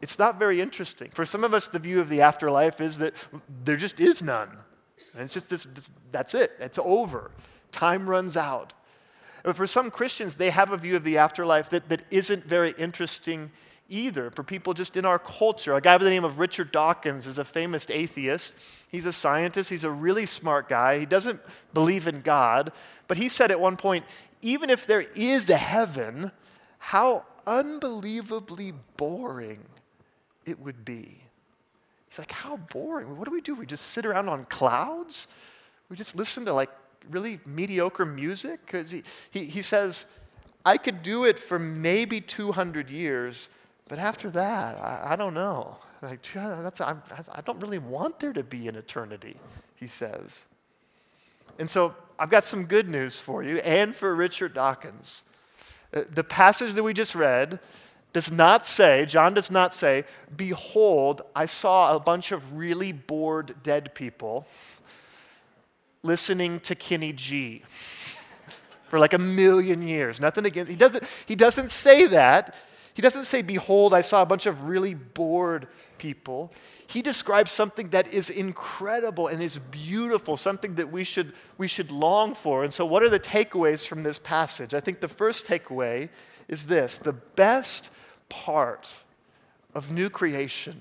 It's 0.00 0.18
not 0.18 0.38
very 0.38 0.60
interesting. 0.60 1.10
For 1.10 1.24
some 1.24 1.44
of 1.44 1.54
us, 1.54 1.68
the 1.68 1.78
view 1.78 2.00
of 2.00 2.08
the 2.08 2.20
afterlife 2.20 2.80
is 2.80 2.98
that 2.98 3.14
there 3.64 3.76
just 3.76 4.00
is 4.00 4.22
none. 4.22 4.50
And 5.14 5.22
it's 5.22 5.32
just 5.32 5.48
this, 5.48 5.64
this 5.64 5.90
that's 6.12 6.34
it, 6.34 6.52
it's 6.60 6.78
over. 6.78 7.30
Time 7.72 8.08
runs 8.08 8.36
out. 8.36 8.72
But 9.42 9.56
for 9.56 9.66
some 9.66 9.90
Christians, 9.90 10.36
they 10.36 10.50
have 10.50 10.72
a 10.72 10.76
view 10.76 10.96
of 10.96 11.04
the 11.04 11.18
afterlife 11.18 11.70
that, 11.70 11.88
that 11.88 12.02
isn't 12.10 12.44
very 12.44 12.74
interesting 12.78 13.50
either. 13.88 14.30
For 14.30 14.42
people 14.42 14.74
just 14.74 14.96
in 14.96 15.04
our 15.04 15.18
culture, 15.18 15.74
a 15.74 15.80
guy 15.80 15.98
by 15.98 16.04
the 16.04 16.10
name 16.10 16.24
of 16.24 16.38
Richard 16.38 16.72
Dawkins 16.72 17.26
is 17.26 17.38
a 17.38 17.44
famous 17.44 17.86
atheist. 17.90 18.54
He's 18.88 19.06
a 19.06 19.12
scientist, 19.12 19.70
he's 19.70 19.84
a 19.84 19.90
really 19.90 20.26
smart 20.26 20.68
guy. 20.68 20.98
He 20.98 21.06
doesn't 21.06 21.40
believe 21.74 22.08
in 22.08 22.20
God, 22.20 22.72
but 23.08 23.16
he 23.16 23.28
said 23.28 23.50
at 23.50 23.60
one 23.60 23.76
point 23.76 24.04
even 24.40 24.68
if 24.68 24.86
there 24.86 25.06
is 25.16 25.48
a 25.48 25.56
heaven, 25.56 26.30
how 26.84 27.24
unbelievably 27.46 28.74
boring 28.98 29.58
it 30.44 30.60
would 30.60 30.84
be. 30.84 31.18
He's 32.10 32.18
like, 32.18 32.30
How 32.30 32.58
boring? 32.58 33.16
What 33.16 33.24
do 33.24 33.30
we 33.30 33.40
do? 33.40 33.54
We 33.54 33.64
just 33.64 33.86
sit 33.86 34.04
around 34.04 34.28
on 34.28 34.44
clouds? 34.44 35.26
We 35.88 35.96
just 35.96 36.14
listen 36.14 36.44
to 36.44 36.52
like 36.52 36.68
really 37.08 37.40
mediocre 37.46 38.04
music? 38.04 38.60
Because 38.66 38.90
he, 38.90 39.02
he, 39.30 39.46
he 39.46 39.62
says, 39.62 40.04
I 40.62 40.76
could 40.76 41.02
do 41.02 41.24
it 41.24 41.38
for 41.38 41.58
maybe 41.58 42.20
200 42.20 42.90
years, 42.90 43.48
but 43.88 43.98
after 43.98 44.28
that, 44.32 44.76
I, 44.76 45.12
I 45.12 45.16
don't 45.16 45.32
know. 45.32 45.78
Like, 46.02 46.20
that's, 46.34 46.82
I, 46.82 46.96
I 47.32 47.40
don't 47.40 47.60
really 47.60 47.78
want 47.78 48.20
there 48.20 48.34
to 48.34 48.42
be 48.42 48.68
an 48.68 48.76
eternity, 48.76 49.38
he 49.76 49.86
says. 49.86 50.44
And 51.58 51.70
so 51.70 51.94
I've 52.18 52.30
got 52.30 52.44
some 52.44 52.66
good 52.66 52.90
news 52.90 53.18
for 53.18 53.42
you 53.42 53.56
and 53.60 53.96
for 53.96 54.14
Richard 54.14 54.52
Dawkins. 54.52 55.24
Uh, 55.94 56.02
the 56.10 56.24
passage 56.24 56.74
that 56.74 56.82
we 56.82 56.92
just 56.92 57.14
read 57.14 57.60
does 58.12 58.30
not 58.30 58.66
say, 58.66 59.06
John 59.06 59.34
does 59.34 59.50
not 59.50 59.74
say, 59.74 60.04
Behold, 60.34 61.22
I 61.34 61.46
saw 61.46 61.94
a 61.94 62.00
bunch 62.00 62.32
of 62.32 62.54
really 62.54 62.92
bored 62.92 63.56
dead 63.62 63.94
people 63.94 64.46
listening 66.02 66.60
to 66.60 66.74
Kenny 66.74 67.12
G 67.12 67.62
for 68.88 68.98
like 68.98 69.14
a 69.14 69.18
million 69.18 69.82
years. 69.82 70.20
Nothing 70.20 70.46
against, 70.46 70.70
he 70.70 70.76
doesn't, 70.76 71.04
he 71.26 71.34
doesn't 71.34 71.72
say 71.72 72.06
that. 72.06 72.54
He 72.94 73.02
doesn't 73.02 73.24
say, 73.24 73.42
Behold, 73.42 73.92
I 73.92 74.00
saw 74.00 74.22
a 74.22 74.26
bunch 74.26 74.46
of 74.46 74.64
really 74.64 74.94
bored 74.94 75.66
people. 75.98 76.52
He 76.86 77.02
describes 77.02 77.50
something 77.50 77.90
that 77.90 78.12
is 78.12 78.30
incredible 78.30 79.26
and 79.26 79.42
is 79.42 79.58
beautiful, 79.58 80.36
something 80.36 80.76
that 80.76 80.90
we 80.90 81.04
should, 81.04 81.32
we 81.58 81.66
should 81.66 81.90
long 81.90 82.34
for. 82.34 82.64
And 82.64 82.72
so, 82.72 82.86
what 82.86 83.02
are 83.02 83.08
the 83.08 83.20
takeaways 83.20 83.86
from 83.86 84.04
this 84.04 84.18
passage? 84.18 84.74
I 84.74 84.80
think 84.80 85.00
the 85.00 85.08
first 85.08 85.46
takeaway 85.46 86.08
is 86.48 86.66
this 86.66 86.98
the 86.98 87.12
best 87.12 87.90
part 88.28 88.96
of 89.74 89.90
new 89.90 90.08
creation 90.08 90.80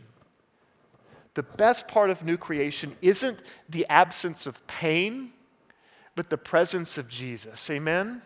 the 1.33 1.43
best 1.43 1.87
part 1.87 2.09
of 2.09 2.23
new 2.23 2.37
creation 2.37 2.95
isn't 3.01 3.39
the 3.67 3.85
absence 3.89 4.45
of 4.45 4.65
pain, 4.67 5.31
but 6.15 6.29
the 6.29 6.37
presence 6.37 6.97
of 6.97 7.09
Jesus. 7.09 7.69
Amen? 7.69 8.21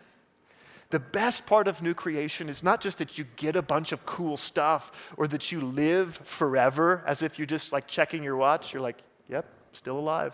The 0.90 0.98
best 0.98 1.46
part 1.46 1.68
of 1.68 1.82
new 1.82 1.92
creation 1.92 2.48
is 2.48 2.62
not 2.62 2.80
just 2.80 2.98
that 2.98 3.18
you 3.18 3.26
get 3.36 3.56
a 3.56 3.62
bunch 3.62 3.92
of 3.92 4.06
cool 4.06 4.36
stuff 4.38 5.12
or 5.18 5.28
that 5.28 5.52
you 5.52 5.60
live 5.60 6.16
forever 6.16 7.02
as 7.06 7.22
if 7.22 7.38
you're 7.38 7.46
just 7.46 7.72
like 7.72 7.86
checking 7.86 8.22
your 8.22 8.36
watch. 8.36 8.72
You're 8.72 8.82
like, 8.82 8.96
yep, 9.28 9.44
still 9.72 9.98
alive. 9.98 10.32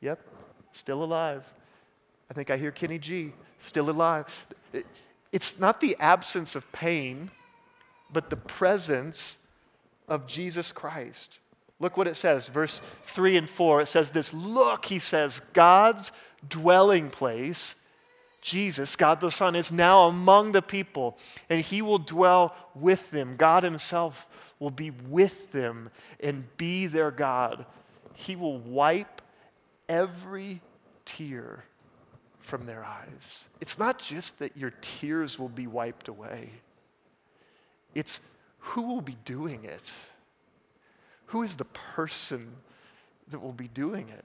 Yep, 0.00 0.20
still 0.72 1.02
alive. 1.02 1.44
I 2.30 2.34
think 2.34 2.50
I 2.50 2.56
hear 2.56 2.70
Kenny 2.70 2.98
G, 2.98 3.32
still 3.58 3.90
alive. 3.90 4.46
It's 5.32 5.58
not 5.58 5.80
the 5.80 5.96
absence 5.98 6.54
of 6.54 6.70
pain, 6.70 7.30
but 8.12 8.30
the 8.30 8.36
presence 8.36 9.38
of 10.06 10.26
Jesus 10.28 10.70
Christ. 10.70 11.38
Look 11.80 11.96
what 11.96 12.06
it 12.06 12.14
says, 12.14 12.46
verse 12.46 12.80
3 13.04 13.38
and 13.38 13.50
4. 13.50 13.80
It 13.80 13.88
says 13.88 14.10
this 14.12 14.32
Look, 14.34 14.84
he 14.84 14.98
says, 14.98 15.40
God's 15.52 16.12
dwelling 16.48 17.10
place, 17.10 17.74
Jesus, 18.40 18.96
God 18.96 19.20
the 19.20 19.30
Son, 19.30 19.54
is 19.54 19.70
now 19.70 20.06
among 20.06 20.52
the 20.52 20.62
people, 20.62 21.18
and 21.48 21.60
he 21.60 21.82
will 21.82 21.98
dwell 21.98 22.54
with 22.74 23.10
them. 23.10 23.36
God 23.36 23.62
himself 23.62 24.26
will 24.58 24.70
be 24.70 24.90
with 24.90 25.52
them 25.52 25.90
and 26.20 26.44
be 26.56 26.86
their 26.86 27.10
God. 27.10 27.66
He 28.14 28.36
will 28.36 28.58
wipe 28.58 29.22
every 29.88 30.60
tear 31.04 31.64
from 32.40 32.66
their 32.66 32.84
eyes. 32.84 33.46
It's 33.60 33.78
not 33.78 33.98
just 33.98 34.38
that 34.38 34.56
your 34.56 34.72
tears 34.80 35.38
will 35.38 35.48
be 35.48 35.66
wiped 35.66 36.08
away, 36.08 36.50
it's 37.94 38.20
who 38.58 38.82
will 38.82 39.00
be 39.00 39.16
doing 39.24 39.64
it. 39.64 39.92
Who 41.26 41.42
is 41.42 41.54
the 41.54 41.64
person 41.64 42.56
that 43.28 43.38
will 43.38 43.52
be 43.52 43.68
doing 43.68 44.08
it? 44.08 44.24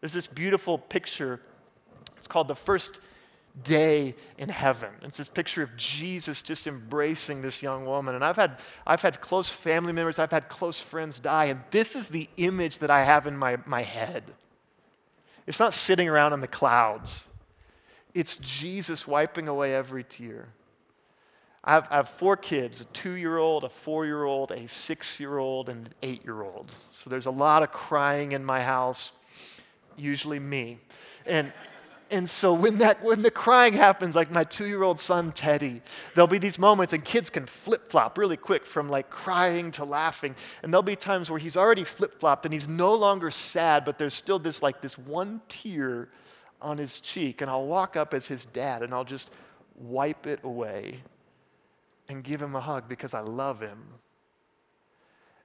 There's 0.00 0.12
this 0.12 0.26
beautiful 0.26 0.78
picture. 0.78 1.40
It's 2.16 2.26
called 2.26 2.48
the 2.48 2.56
first 2.56 2.98
day 3.62 4.14
in 4.36 4.48
heaven. 4.48 4.90
It's 5.02 5.18
this 5.18 5.28
picture 5.28 5.62
of 5.62 5.76
Jesus 5.76 6.42
just 6.42 6.66
embracing 6.66 7.42
this 7.42 7.62
young 7.62 7.86
woman. 7.86 8.14
And 8.14 8.24
I've 8.24 8.36
had, 8.36 8.58
I've 8.86 9.02
had 9.02 9.20
close 9.20 9.48
family 9.48 9.92
members, 9.92 10.18
I've 10.18 10.32
had 10.32 10.48
close 10.48 10.80
friends 10.80 11.18
die, 11.18 11.46
and 11.46 11.60
this 11.70 11.94
is 11.94 12.08
the 12.08 12.28
image 12.36 12.80
that 12.80 12.90
I 12.90 13.04
have 13.04 13.26
in 13.26 13.36
my, 13.36 13.58
my 13.64 13.82
head. 13.82 14.24
It's 15.46 15.60
not 15.60 15.74
sitting 15.74 16.08
around 16.08 16.32
in 16.32 16.40
the 16.40 16.48
clouds, 16.48 17.26
it's 18.12 18.36
Jesus 18.38 19.06
wiping 19.06 19.48
away 19.48 19.74
every 19.74 20.04
tear. 20.04 20.48
I 21.66 21.72
have, 21.74 21.88
I 21.90 21.96
have 21.96 22.08
four 22.10 22.36
kids 22.36 22.80
a 22.82 22.84
two 22.86 23.12
year 23.12 23.38
old, 23.38 23.64
a 23.64 23.68
four 23.70 24.04
year 24.04 24.24
old, 24.24 24.50
a 24.50 24.68
six 24.68 25.18
year 25.18 25.38
old, 25.38 25.68
and 25.68 25.86
an 25.86 25.94
eight 26.02 26.24
year 26.24 26.42
old. 26.42 26.70
So 26.92 27.08
there's 27.08 27.26
a 27.26 27.30
lot 27.30 27.62
of 27.62 27.72
crying 27.72 28.32
in 28.32 28.44
my 28.44 28.62
house, 28.62 29.12
usually 29.96 30.38
me. 30.38 30.78
And, 31.24 31.52
and 32.10 32.28
so 32.28 32.52
when, 32.52 32.78
that, 32.78 33.02
when 33.02 33.22
the 33.22 33.30
crying 33.30 33.74
happens, 33.74 34.14
like 34.14 34.30
my 34.30 34.44
two 34.44 34.66
year 34.66 34.82
old 34.82 34.98
son 34.98 35.32
Teddy, 35.32 35.82
there'll 36.14 36.28
be 36.28 36.38
these 36.38 36.58
moments, 36.58 36.92
and 36.92 37.04
kids 37.04 37.30
can 37.30 37.46
flip 37.46 37.90
flop 37.90 38.18
really 38.18 38.36
quick 38.36 38.66
from 38.66 38.88
like 38.88 39.10
crying 39.10 39.70
to 39.72 39.84
laughing. 39.84 40.34
And 40.62 40.72
there'll 40.72 40.82
be 40.82 40.96
times 40.96 41.30
where 41.30 41.38
he's 41.38 41.56
already 41.56 41.84
flip 41.84 42.20
flopped 42.20 42.44
and 42.44 42.52
he's 42.52 42.68
no 42.68 42.94
longer 42.94 43.30
sad, 43.30 43.84
but 43.84 43.98
there's 43.98 44.14
still 44.14 44.38
this 44.38 44.62
like 44.62 44.80
this 44.80 44.98
one 44.98 45.40
tear 45.48 46.08
on 46.60 46.78
his 46.78 47.00
cheek. 47.00 47.40
And 47.40 47.50
I'll 47.50 47.66
walk 47.66 47.96
up 47.96 48.14
as 48.14 48.26
his 48.26 48.44
dad 48.44 48.82
and 48.82 48.92
I'll 48.92 49.04
just 49.04 49.30
wipe 49.76 50.26
it 50.26 50.40
away 50.44 51.00
and 52.08 52.22
give 52.22 52.40
him 52.40 52.54
a 52.54 52.60
hug 52.60 52.88
because 52.88 53.14
I 53.14 53.20
love 53.20 53.60
him. 53.60 53.82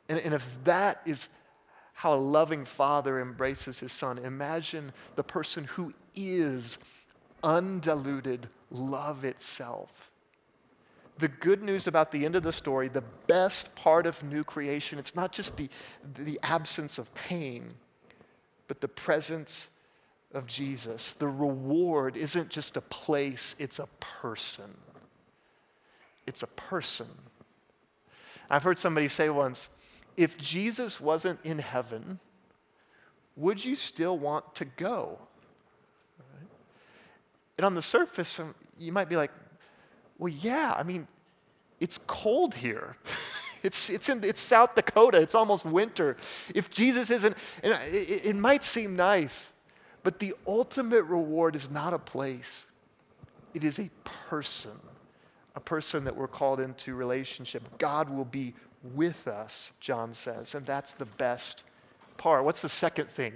And, 0.09 0.19
and 0.19 0.33
if 0.33 0.63
that 0.65 1.01
is 1.05 1.29
how 1.99 2.13
a 2.13 2.15
loving 2.15 2.65
father 2.65 3.19
embraces 3.19 3.79
his 3.79 3.91
son, 3.91 4.17
imagine 4.17 4.91
the 5.15 5.23
person 5.23 5.65
who 5.65 5.93
is 6.15 6.77
undiluted 7.43 8.47
love 8.71 9.23
itself. 9.23 10.11
The 11.17 11.27
good 11.27 11.61
news 11.61 11.87
about 11.87 12.11
the 12.11 12.25
end 12.25 12.35
of 12.35 12.43
the 12.43 12.53
story, 12.53 12.87
the 12.87 13.03
best 13.27 13.75
part 13.75 14.05
of 14.05 14.23
new 14.23 14.43
creation, 14.43 14.99
it's 14.99 15.15
not 15.15 15.31
just 15.31 15.57
the, 15.57 15.69
the 16.17 16.39
absence 16.43 16.97
of 16.97 17.13
pain, 17.13 17.67
but 18.67 18.79
the 18.79 18.87
presence 18.87 19.67
of 20.33 20.47
Jesus. 20.47 21.15
The 21.15 21.27
reward 21.27 22.15
isn't 22.15 22.49
just 22.49 22.77
a 22.77 22.81
place, 22.81 23.55
it's 23.59 23.79
a 23.79 23.87
person 23.99 24.71
it's 26.29 26.43
a 26.43 26.47
person. 26.47 27.07
I've 28.51 28.61
heard 28.61 28.77
somebody 28.77 29.07
say 29.07 29.29
once 29.29 29.67
if 30.19 30.37
Jesus 30.37 30.99
wasn't 30.99 31.39
in 31.45 31.59
heaven, 31.59 32.19
would 33.37 33.63
you 33.63 33.77
still 33.77 34.17
want 34.17 34.53
to 34.55 34.65
go? 34.65 35.17
And 37.57 37.65
on 37.65 37.73
the 37.73 37.81
surface, 37.81 38.37
you 38.77 38.91
might 38.91 39.07
be 39.07 39.15
like, 39.15 39.31
well, 40.17 40.33
yeah, 40.41 40.75
I 40.77 40.83
mean, 40.83 41.07
it's 41.79 41.97
cold 41.99 42.53
here. 42.53 42.97
it's, 43.63 43.89
it's, 43.89 44.09
in, 44.09 44.21
it's 44.25 44.41
South 44.41 44.75
Dakota. 44.75 45.21
It's 45.21 45.35
almost 45.35 45.63
winter. 45.63 46.17
If 46.53 46.69
Jesus 46.69 47.09
isn't, 47.11 47.37
and 47.63 47.79
it, 47.85 48.25
it 48.25 48.35
might 48.35 48.65
seem 48.65 48.97
nice, 48.97 49.53
but 50.03 50.19
the 50.19 50.35
ultimate 50.45 51.03
reward 51.03 51.55
is 51.55 51.71
not 51.71 51.93
a 51.93 51.99
place, 51.99 52.65
it 53.53 53.63
is 53.63 53.79
a 53.79 53.89
person 54.03 54.77
a 55.55 55.59
person 55.59 56.05
that 56.05 56.15
we're 56.15 56.27
called 56.27 56.61
into 56.61 56.95
relationship. 56.95 57.63
God 57.77 58.09
will 58.09 58.25
be 58.25 58.53
with 58.83 59.27
us, 59.27 59.71
John 59.79 60.13
says, 60.13 60.55
and 60.55 60.65
that's 60.65 60.93
the 60.93 61.05
best 61.05 61.63
part. 62.17 62.43
What's 62.45 62.61
the 62.61 62.69
second 62.69 63.09
thing? 63.09 63.33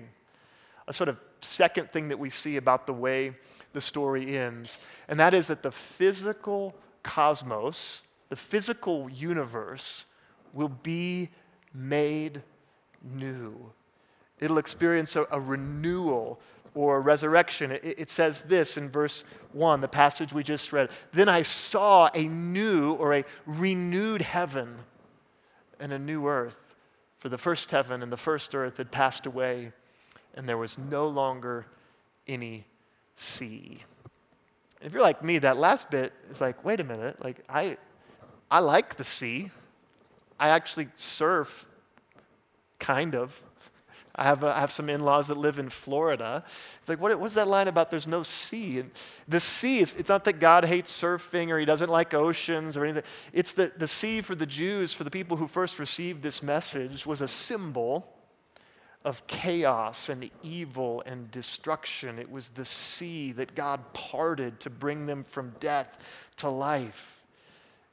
A 0.88 0.94
sort 0.94 1.10
of 1.10 1.18
second 1.42 1.92
thing 1.92 2.10
that 2.10 2.20
we 2.20 2.30
see 2.30 2.58
about 2.58 2.88
the 2.88 2.94
way 2.94 3.34
the 3.74 3.82
story 3.82 4.38
ends, 4.38 4.78
and 5.08 5.20
that 5.20 5.34
is 5.34 5.48
that 5.48 5.64
the 5.64 5.72
physical 5.72 6.76
cosmos, 7.02 8.04
the 8.30 8.36
physical 8.36 9.10
universe, 9.10 10.06
will 10.54 10.70
be 10.70 11.30
made 11.74 12.44
new. 13.02 13.72
It'll 14.40 14.58
experience 14.60 15.16
a, 15.16 15.26
a 15.32 15.40
renewal 15.40 16.40
or 16.76 16.98
a 16.98 17.00
resurrection. 17.00 17.72
It, 17.72 17.84
it, 17.84 18.10
says 18.10 18.42
this 18.42 18.78
in 18.78 18.90
verse 18.90 19.24
1, 19.54 19.82
the 19.82 19.88
passage 19.88 20.34
we 20.34 20.44
just 20.44 20.72
read. 20.74 20.90
Then 21.12 21.30
I 21.30 21.42
saw 21.42 22.10
a 22.14 22.24
new 22.24 22.94
or 22.94 23.16
a 23.16 23.26
renewed 23.46 24.22
heaven 24.22 24.78
and 25.84 25.92
a 25.92 26.00
new 26.00 26.28
earth. 26.28 26.56
For 27.20 27.28
the 27.28 27.38
first 27.38 27.70
heaven 27.72 28.02
and 28.02 28.10
the 28.10 28.18
first 28.18 28.56
earth 28.56 28.78
had 28.78 28.90
passed 28.90 29.26
away, 29.26 29.74
and 30.34 30.48
there 30.48 30.58
was 30.58 30.78
no 30.78 31.08
longer 31.08 31.66
any 32.26 32.66
sea. 33.18 33.84
If 34.82 34.94
you're 34.94 35.02
like 35.02 35.22
me, 35.22 35.40
that 35.40 35.58
last 35.58 35.92
bit 35.92 36.14
is 36.32 36.40
like, 36.40 36.64
wait 36.64 36.80
a 36.80 36.86
minute, 36.86 37.22
like 37.22 37.44
I, 37.50 37.78
I 38.50 38.60
like 38.60 38.96
the 38.96 39.04
sea. 39.04 39.52
I 40.40 40.50
actually 40.50 40.88
surf, 40.96 41.66
kind 42.80 43.14
of. 43.14 43.43
I 44.16 44.26
have, 44.26 44.44
a, 44.44 44.56
I 44.56 44.60
have 44.60 44.72
some 44.72 44.90
in 44.90 45.02
laws 45.02 45.28
that 45.28 45.38
live 45.38 45.58
in 45.58 45.70
Florida. 45.70 46.44
It's 46.80 46.88
like, 46.88 47.02
what, 47.02 47.20
what's 47.20 47.34
that 47.34 47.48
line 47.48 47.68
about 47.68 47.90
there's 47.90 48.08
no 48.08 48.22
sea? 48.22 48.80
And 48.80 48.92
the 49.28 49.40
sea, 49.40 49.80
it's, 49.80 49.96
it's 49.96 50.10
not 50.10 50.24
that 50.26 50.40
God 50.40 50.66
hates 50.66 50.96
surfing 50.96 51.50
or 51.50 51.58
he 51.58 51.66
doesn't 51.66 51.90
like 51.90 52.14
oceans 52.14 52.78
or 52.78 52.84
anything. 52.84 53.04
It's 53.34 53.54
that 53.54 53.80
the 53.80 53.88
sea 53.88 54.22
for 54.22 54.36
the 54.36 54.46
Jews, 54.46 54.94
for 54.94 55.04
the 55.04 55.10
people 55.10 55.38
who 55.38 55.48
first 55.48 55.80
received 55.80 56.22
this 56.22 56.44
message, 56.44 57.08
was 57.08 57.22
a 57.22 57.28
symbol 57.28 58.08
of 59.04 59.26
chaos 59.26 60.10
and 60.10 60.30
evil 60.44 61.02
and 61.08 61.32
destruction. 61.32 62.20
It 62.20 62.32
was 62.32 62.52
the 62.52 62.66
sea 62.66 63.32
that 63.34 63.56
God 63.56 63.94
parted 63.94 64.60
to 64.62 64.70
bring 64.70 65.08
them 65.08 65.24
from 65.24 65.56
death 65.60 65.98
to 66.38 66.50
life. 66.50 67.24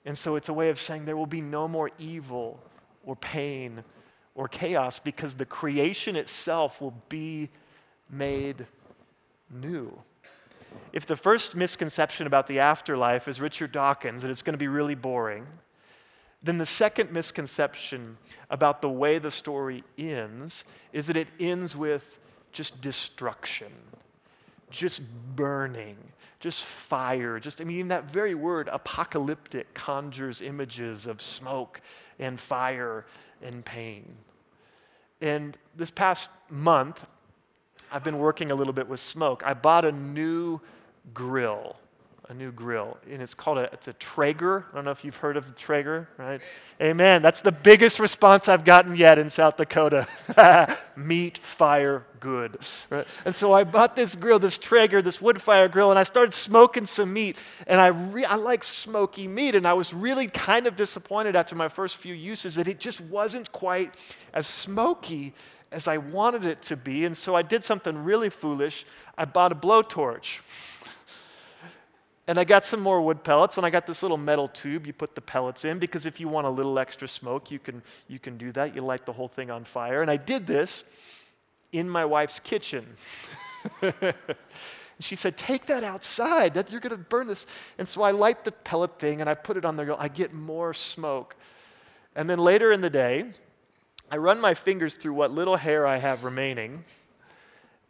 And 0.04 0.16
so 0.16 0.36
it's 0.36 0.50
a 0.50 0.54
way 0.54 0.68
of 0.68 0.78
saying 0.78 1.06
there 1.06 1.16
will 1.16 1.26
be 1.26 1.40
no 1.40 1.66
more 1.66 1.90
evil 1.98 2.62
or 3.04 3.16
pain 3.16 3.84
or 4.40 4.48
chaos 4.48 4.98
because 4.98 5.34
the 5.34 5.44
creation 5.44 6.16
itself 6.16 6.80
will 6.80 6.94
be 7.10 7.50
made 8.08 8.66
new. 9.50 9.92
If 10.94 11.04
the 11.04 11.14
first 11.14 11.54
misconception 11.54 12.26
about 12.26 12.46
the 12.46 12.58
afterlife 12.58 13.28
is 13.28 13.38
Richard 13.38 13.70
Dawkins 13.70 14.24
and 14.24 14.30
it's 14.30 14.40
going 14.40 14.54
to 14.54 14.58
be 14.58 14.66
really 14.66 14.94
boring, 14.94 15.46
then 16.42 16.56
the 16.56 16.64
second 16.64 17.12
misconception 17.12 18.16
about 18.48 18.80
the 18.80 18.88
way 18.88 19.18
the 19.18 19.30
story 19.30 19.84
ends 19.98 20.64
is 20.94 21.06
that 21.08 21.18
it 21.18 21.28
ends 21.38 21.76
with 21.76 22.18
just 22.50 22.80
destruction, 22.80 23.70
just 24.70 25.02
burning, 25.36 25.98
just 26.38 26.64
fire. 26.64 27.38
Just, 27.38 27.60
I 27.60 27.64
mean, 27.64 27.88
that 27.88 28.10
very 28.10 28.34
word, 28.34 28.70
apocalyptic, 28.72 29.74
conjures 29.74 30.40
images 30.40 31.06
of 31.06 31.20
smoke 31.20 31.82
and 32.18 32.40
fire 32.40 33.04
and 33.42 33.62
pain. 33.62 34.16
And 35.20 35.56
this 35.76 35.90
past 35.90 36.30
month, 36.48 37.04
I've 37.92 38.04
been 38.04 38.18
working 38.18 38.50
a 38.50 38.54
little 38.54 38.72
bit 38.72 38.88
with 38.88 39.00
smoke. 39.00 39.42
I 39.44 39.54
bought 39.54 39.84
a 39.84 39.92
new 39.92 40.60
grill, 41.12 41.76
a 42.30 42.34
new 42.34 42.52
grill, 42.52 42.96
and 43.10 43.20
it's 43.20 43.34
called 43.34 43.58
a 43.58 43.68
it's 43.72 43.88
a 43.88 43.92
Traeger. 43.94 44.64
I 44.70 44.76
don't 44.76 44.84
know 44.84 44.92
if 44.92 45.04
you've 45.04 45.16
heard 45.16 45.36
of 45.36 45.56
Traeger, 45.56 46.08
right? 46.16 46.40
Amen. 46.80 47.22
That's 47.22 47.40
the 47.42 47.50
biggest 47.50 47.98
response 47.98 48.48
I've 48.48 48.64
gotten 48.64 48.94
yet 48.94 49.18
in 49.18 49.28
South 49.28 49.56
Dakota. 49.56 50.06
Meat, 50.96 51.38
fire, 51.38 52.06
good. 52.20 52.56
Right? 52.88 53.04
And 53.24 53.34
so 53.34 53.52
I 53.52 53.64
bought 53.64 53.96
this 53.96 54.14
grill, 54.14 54.38
this 54.38 54.58
Traeger, 54.58 55.02
this 55.02 55.20
wood 55.20 55.42
fire 55.42 55.66
grill, 55.66 55.90
and 55.90 55.98
I 55.98 56.04
started 56.04 56.32
smoking 56.32 56.86
some 56.86 57.12
meat. 57.12 57.36
And 57.66 57.80
I, 57.80 57.88
re- 57.88 58.24
I 58.24 58.36
like 58.36 58.62
smoky 58.62 59.26
meat, 59.26 59.56
and 59.56 59.66
I 59.66 59.72
was 59.72 59.92
really 59.92 60.28
kind 60.28 60.68
of 60.68 60.76
disappointed 60.76 61.34
after 61.34 61.56
my 61.56 61.68
first 61.68 61.96
few 61.96 62.14
uses 62.14 62.54
that 62.54 62.68
it 62.68 62.78
just 62.78 63.00
wasn't 63.00 63.50
quite 63.50 63.92
as 64.32 64.46
smoky 64.46 65.34
as 65.72 65.88
I 65.88 65.98
wanted 65.98 66.44
it 66.44 66.62
to 66.62 66.76
be. 66.76 67.04
And 67.04 67.16
so 67.16 67.34
I 67.34 67.42
did 67.42 67.64
something 67.64 68.04
really 68.04 68.30
foolish. 68.30 68.86
I 69.18 69.24
bought 69.24 69.50
a 69.50 69.56
blowtorch. 69.56 70.40
And 72.30 72.38
I 72.38 72.44
got 72.44 72.64
some 72.64 72.78
more 72.78 73.02
wood 73.02 73.24
pellets, 73.24 73.56
and 73.56 73.66
I 73.66 73.70
got 73.70 73.88
this 73.88 74.04
little 74.04 74.16
metal 74.16 74.46
tube 74.46 74.86
you 74.86 74.92
put 74.92 75.16
the 75.16 75.20
pellets 75.20 75.64
in 75.64 75.80
because 75.80 76.06
if 76.06 76.20
you 76.20 76.28
want 76.28 76.46
a 76.46 76.50
little 76.50 76.78
extra 76.78 77.08
smoke, 77.08 77.50
you 77.50 77.58
can, 77.58 77.82
you 78.06 78.20
can 78.20 78.38
do 78.38 78.52
that. 78.52 78.72
You 78.72 78.82
light 78.82 79.04
the 79.04 79.12
whole 79.12 79.26
thing 79.26 79.50
on 79.50 79.64
fire. 79.64 80.00
And 80.00 80.08
I 80.08 80.16
did 80.16 80.46
this 80.46 80.84
in 81.72 81.90
my 81.90 82.04
wife's 82.04 82.38
kitchen. 82.38 82.86
and 83.82 84.14
she 85.00 85.16
said, 85.16 85.36
Take 85.36 85.66
that 85.66 85.82
outside, 85.82 86.54
that 86.54 86.70
you're 86.70 86.78
going 86.78 86.96
to 86.96 87.02
burn 87.02 87.26
this. 87.26 87.48
And 87.78 87.88
so 87.88 88.02
I 88.02 88.12
light 88.12 88.44
the 88.44 88.52
pellet 88.52 89.00
thing 89.00 89.20
and 89.20 89.28
I 89.28 89.34
put 89.34 89.56
it 89.56 89.64
on 89.64 89.76
there. 89.76 90.00
I 90.00 90.06
get 90.06 90.32
more 90.32 90.72
smoke. 90.72 91.34
And 92.14 92.30
then 92.30 92.38
later 92.38 92.70
in 92.70 92.80
the 92.80 92.90
day, 92.90 93.24
I 94.08 94.18
run 94.18 94.40
my 94.40 94.54
fingers 94.54 94.94
through 94.94 95.14
what 95.14 95.32
little 95.32 95.56
hair 95.56 95.84
I 95.84 95.96
have 95.96 96.22
remaining. 96.22 96.84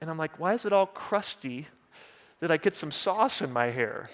And 0.00 0.08
I'm 0.08 0.16
like, 0.16 0.40
Why 0.40 0.54
is 0.54 0.64
it 0.64 0.72
all 0.72 0.86
crusty? 0.86 1.66
Did 2.40 2.50
I 2.50 2.56
get 2.56 2.74
some 2.74 2.90
sauce 2.90 3.42
in 3.42 3.52
my 3.52 3.66
hair? 3.66 4.08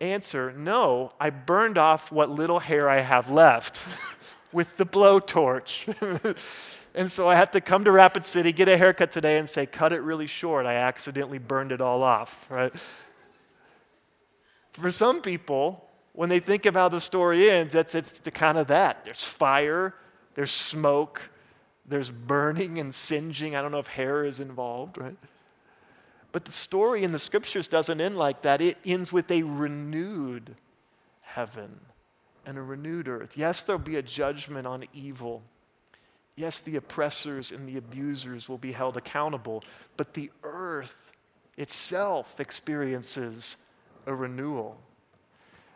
Answer 0.00 0.52
No, 0.56 1.12
I 1.18 1.30
burned 1.30 1.78
off 1.78 2.12
what 2.12 2.30
little 2.30 2.60
hair 2.60 2.88
I 2.88 3.00
have 3.00 3.30
left 3.30 3.80
with 4.52 4.76
the 4.76 4.86
blowtorch. 4.86 6.36
And 6.94 7.12
so 7.12 7.28
I 7.28 7.36
have 7.36 7.52
to 7.52 7.60
come 7.60 7.84
to 7.84 7.92
Rapid 7.92 8.26
City, 8.26 8.50
get 8.50 8.68
a 8.68 8.76
haircut 8.76 9.12
today, 9.12 9.38
and 9.38 9.48
say, 9.48 9.66
cut 9.66 9.92
it 9.92 10.00
really 10.00 10.26
short. 10.26 10.66
I 10.66 10.74
accidentally 10.74 11.38
burned 11.38 11.70
it 11.70 11.80
all 11.80 12.02
off, 12.02 12.44
right? 12.50 12.72
For 14.72 14.90
some 14.90 15.20
people, 15.20 15.88
when 16.12 16.28
they 16.28 16.40
think 16.40 16.66
of 16.66 16.74
how 16.74 16.88
the 16.88 17.00
story 17.00 17.50
ends, 17.50 17.74
that's 17.74 17.94
it's 17.94 18.18
the 18.18 18.32
kind 18.32 18.58
of 18.58 18.66
that. 18.66 19.04
There's 19.04 19.22
fire, 19.22 19.94
there's 20.34 20.50
smoke, 20.50 21.30
there's 21.86 22.10
burning 22.10 22.78
and 22.78 22.92
singeing. 22.92 23.54
I 23.54 23.62
don't 23.62 23.70
know 23.70 23.78
if 23.78 23.86
hair 23.86 24.24
is 24.24 24.40
involved, 24.40 24.98
right? 24.98 25.16
But 26.38 26.44
the 26.44 26.52
story 26.52 27.02
in 27.02 27.10
the 27.10 27.18
scriptures 27.18 27.66
doesn't 27.66 28.00
end 28.00 28.16
like 28.16 28.42
that. 28.42 28.60
It 28.60 28.78
ends 28.84 29.12
with 29.12 29.28
a 29.28 29.42
renewed 29.42 30.54
heaven 31.20 31.80
and 32.46 32.56
a 32.56 32.62
renewed 32.62 33.08
earth. 33.08 33.32
Yes, 33.34 33.64
there'll 33.64 33.80
be 33.80 33.96
a 33.96 34.02
judgment 34.02 34.64
on 34.64 34.84
evil. 34.94 35.42
Yes, 36.36 36.60
the 36.60 36.76
oppressors 36.76 37.50
and 37.50 37.68
the 37.68 37.76
abusers 37.76 38.48
will 38.48 38.56
be 38.56 38.70
held 38.70 38.96
accountable, 38.96 39.64
but 39.96 40.14
the 40.14 40.30
earth 40.44 40.94
itself 41.56 42.38
experiences 42.38 43.56
a 44.06 44.14
renewal. 44.14 44.78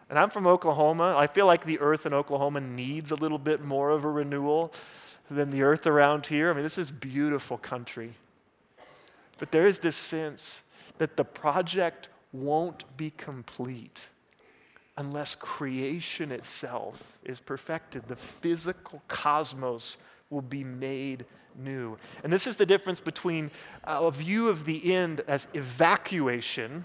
And 0.09 0.16
I'm 0.16 0.31
from 0.31 0.46
Oklahoma. 0.46 1.16
I 1.18 1.27
feel 1.27 1.46
like 1.46 1.64
the 1.64 1.81
earth 1.81 2.07
in 2.07 2.14
Oklahoma 2.14 2.61
needs 2.61 3.11
a 3.11 3.16
little 3.16 3.40
bit 3.40 3.61
more 3.61 3.90
of 3.90 4.05
a 4.05 4.11
renewal 4.12 4.72
than 5.29 5.51
the 5.51 5.64
earth 5.64 5.88
around 5.88 6.27
here. 6.27 6.53
I 6.53 6.55
mean, 6.55 6.62
this 6.62 6.79
is 6.79 6.92
beautiful 6.92 7.59
country. 7.59 8.14
But 9.42 9.50
there 9.50 9.66
is 9.66 9.81
this 9.81 9.96
sense 9.96 10.62
that 10.98 11.16
the 11.16 11.24
project 11.24 12.09
won't 12.33 12.85
be 12.96 13.11
complete 13.11 14.07
unless 14.96 15.35
creation 15.35 16.31
itself 16.31 17.18
is 17.24 17.40
perfected. 17.40 18.05
The 18.07 18.14
physical 18.14 19.02
cosmos 19.09 19.98
will 20.31 20.42
be 20.42 20.62
made 20.62 21.24
new. 21.59 21.98
And 22.22 22.33
this 22.33 22.46
is 22.46 22.57
the 22.57 22.64
difference 22.64 23.00
between 23.00 23.50
uh, 23.83 24.02
a 24.02 24.12
view 24.12 24.48
of 24.48 24.64
the 24.64 24.94
end 24.94 25.22
as 25.26 25.48
evacuation 25.55 26.85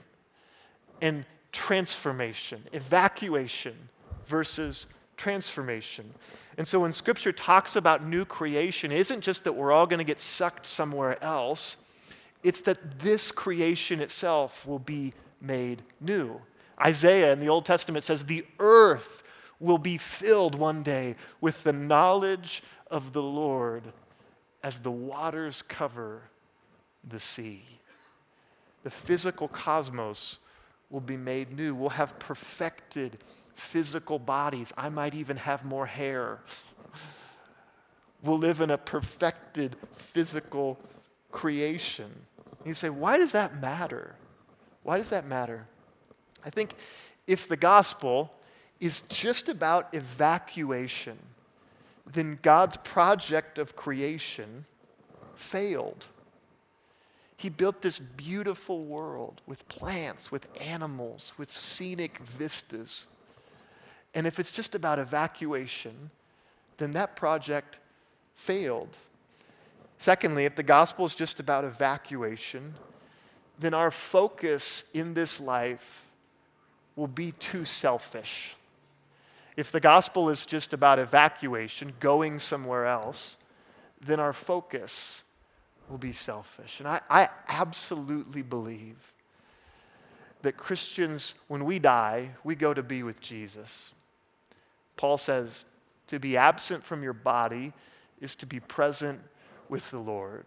and 0.99 1.25
transformation. 1.51 2.63
Evacuation 2.73 3.89
versus 4.25 4.87
transformation. 5.15 6.11
And 6.57 6.67
so 6.67 6.79
when 6.79 6.91
scripture 6.91 7.31
talks 7.31 7.75
about 7.75 8.03
new 8.03 8.25
creation, 8.25 8.91
isn't 8.91 9.21
just 9.21 9.43
that 9.43 9.53
we're 9.53 9.71
all 9.71 9.85
going 9.85 9.99
to 9.99 10.03
get 10.03 10.19
sucked 10.19 10.65
somewhere 10.65 11.23
else, 11.23 11.77
it's 12.43 12.61
that 12.61 12.99
this 12.99 13.31
creation 13.31 13.99
itself 13.99 14.65
will 14.65 14.79
be 14.79 15.13
made 15.41 15.81
new. 15.99 16.41
Isaiah 16.83 17.33
in 17.33 17.39
the 17.39 17.49
Old 17.49 17.65
Testament 17.65 18.03
says, 18.03 18.25
The 18.25 18.45
earth 18.59 19.23
will 19.59 19.77
be 19.77 19.97
filled 19.97 20.55
one 20.55 20.83
day 20.83 21.15
with 21.41 21.63
the 21.63 21.73
knowledge 21.73 22.61
of 22.91 23.13
the 23.13 23.21
Lord 23.21 23.83
as 24.63 24.81
the 24.81 24.91
waters 24.91 25.61
cover 25.61 26.23
the 27.07 27.19
sea. 27.19 27.63
The 28.83 28.89
physical 28.89 29.47
cosmos 29.47 30.39
will 30.89 31.01
be 31.01 31.17
made 31.17 31.55
new. 31.55 31.75
We'll 31.75 31.89
have 31.89 32.19
perfected 32.19 33.17
physical 33.55 34.19
bodies. 34.19 34.71
I 34.77 34.89
might 34.89 35.13
even 35.13 35.37
have 35.37 35.65
more 35.65 35.85
hair. 35.85 36.39
We'll 38.23 38.37
live 38.37 38.61
in 38.61 38.71
a 38.71 38.77
perfected 38.77 39.75
physical 39.97 40.79
creation. 41.31 42.11
you 42.65 42.73
say, 42.73 42.89
why 42.89 43.17
does 43.17 43.31
that 43.33 43.59
matter? 43.59 44.15
Why 44.83 44.97
does 44.97 45.09
that 45.09 45.25
matter? 45.25 45.67
I 46.45 46.49
think 46.49 46.73
if 47.25 47.47
the 47.47 47.57
gospel 47.57 48.33
is 48.79 49.01
just 49.01 49.49
about 49.49 49.93
evacuation, 49.93 51.17
then 52.05 52.39
God's 52.41 52.77
project 52.77 53.59
of 53.59 53.75
creation 53.75 54.65
failed. 55.35 56.07
He 57.35 57.49
built 57.49 57.81
this 57.81 57.99
beautiful 57.99 58.83
world 58.83 59.41
with 59.45 59.67
plants, 59.67 60.31
with 60.31 60.49
animals, 60.61 61.33
with 61.37 61.51
scenic 61.51 62.17
vistas. 62.19 63.05
And 64.15 64.25
if 64.25 64.39
it's 64.39 64.51
just 64.51 64.73
about 64.73 64.97
evacuation, 64.97 66.09
then 66.77 66.93
that 66.93 67.15
project 67.15 67.77
failed. 68.35 68.97
Secondly, 69.97 70.45
if 70.45 70.55
the 70.55 70.63
gospel 70.63 71.05
is 71.05 71.15
just 71.15 71.39
about 71.39 71.65
evacuation, 71.65 72.75
then 73.59 73.73
our 73.73 73.91
focus 73.91 74.83
in 74.93 75.13
this 75.13 75.39
life 75.39 76.05
will 76.95 77.07
be 77.07 77.31
too 77.33 77.65
selfish. 77.65 78.55
if 79.57 79.71
the 79.71 79.79
gospel 79.79 80.29
is 80.29 80.45
just 80.45 80.71
about 80.71 80.99
evacuation, 80.99 81.91
going 81.99 82.39
somewhere 82.39 82.85
else, 82.85 83.37
then 83.99 84.19
our 84.19 84.31
focus 84.31 85.23
will 85.89 85.97
be 85.97 86.13
selfish. 86.13 86.79
And 86.79 86.87
I, 86.87 87.01
I 87.09 87.29
absolutely 87.47 88.43
believe 88.43 89.13
that 90.43 90.57
Christians, 90.57 91.33
when 91.47 91.65
we 91.65 91.79
die, 91.79 92.29
we 92.43 92.53
go 92.53 92.71
to 92.71 92.83
be 92.83 93.01
with 93.01 93.19
Jesus. 93.19 93.93
Paul 94.95 95.17
says, 95.17 95.65
to 96.05 96.19
be 96.19 96.37
absent 96.37 96.85
from 96.85 97.01
your 97.01 97.13
body 97.13 97.73
is 98.21 98.35
to 98.35 98.45
be 98.45 98.59
present 98.59 99.19
with 99.69 99.91
the 99.91 99.99
Lord. 99.99 100.45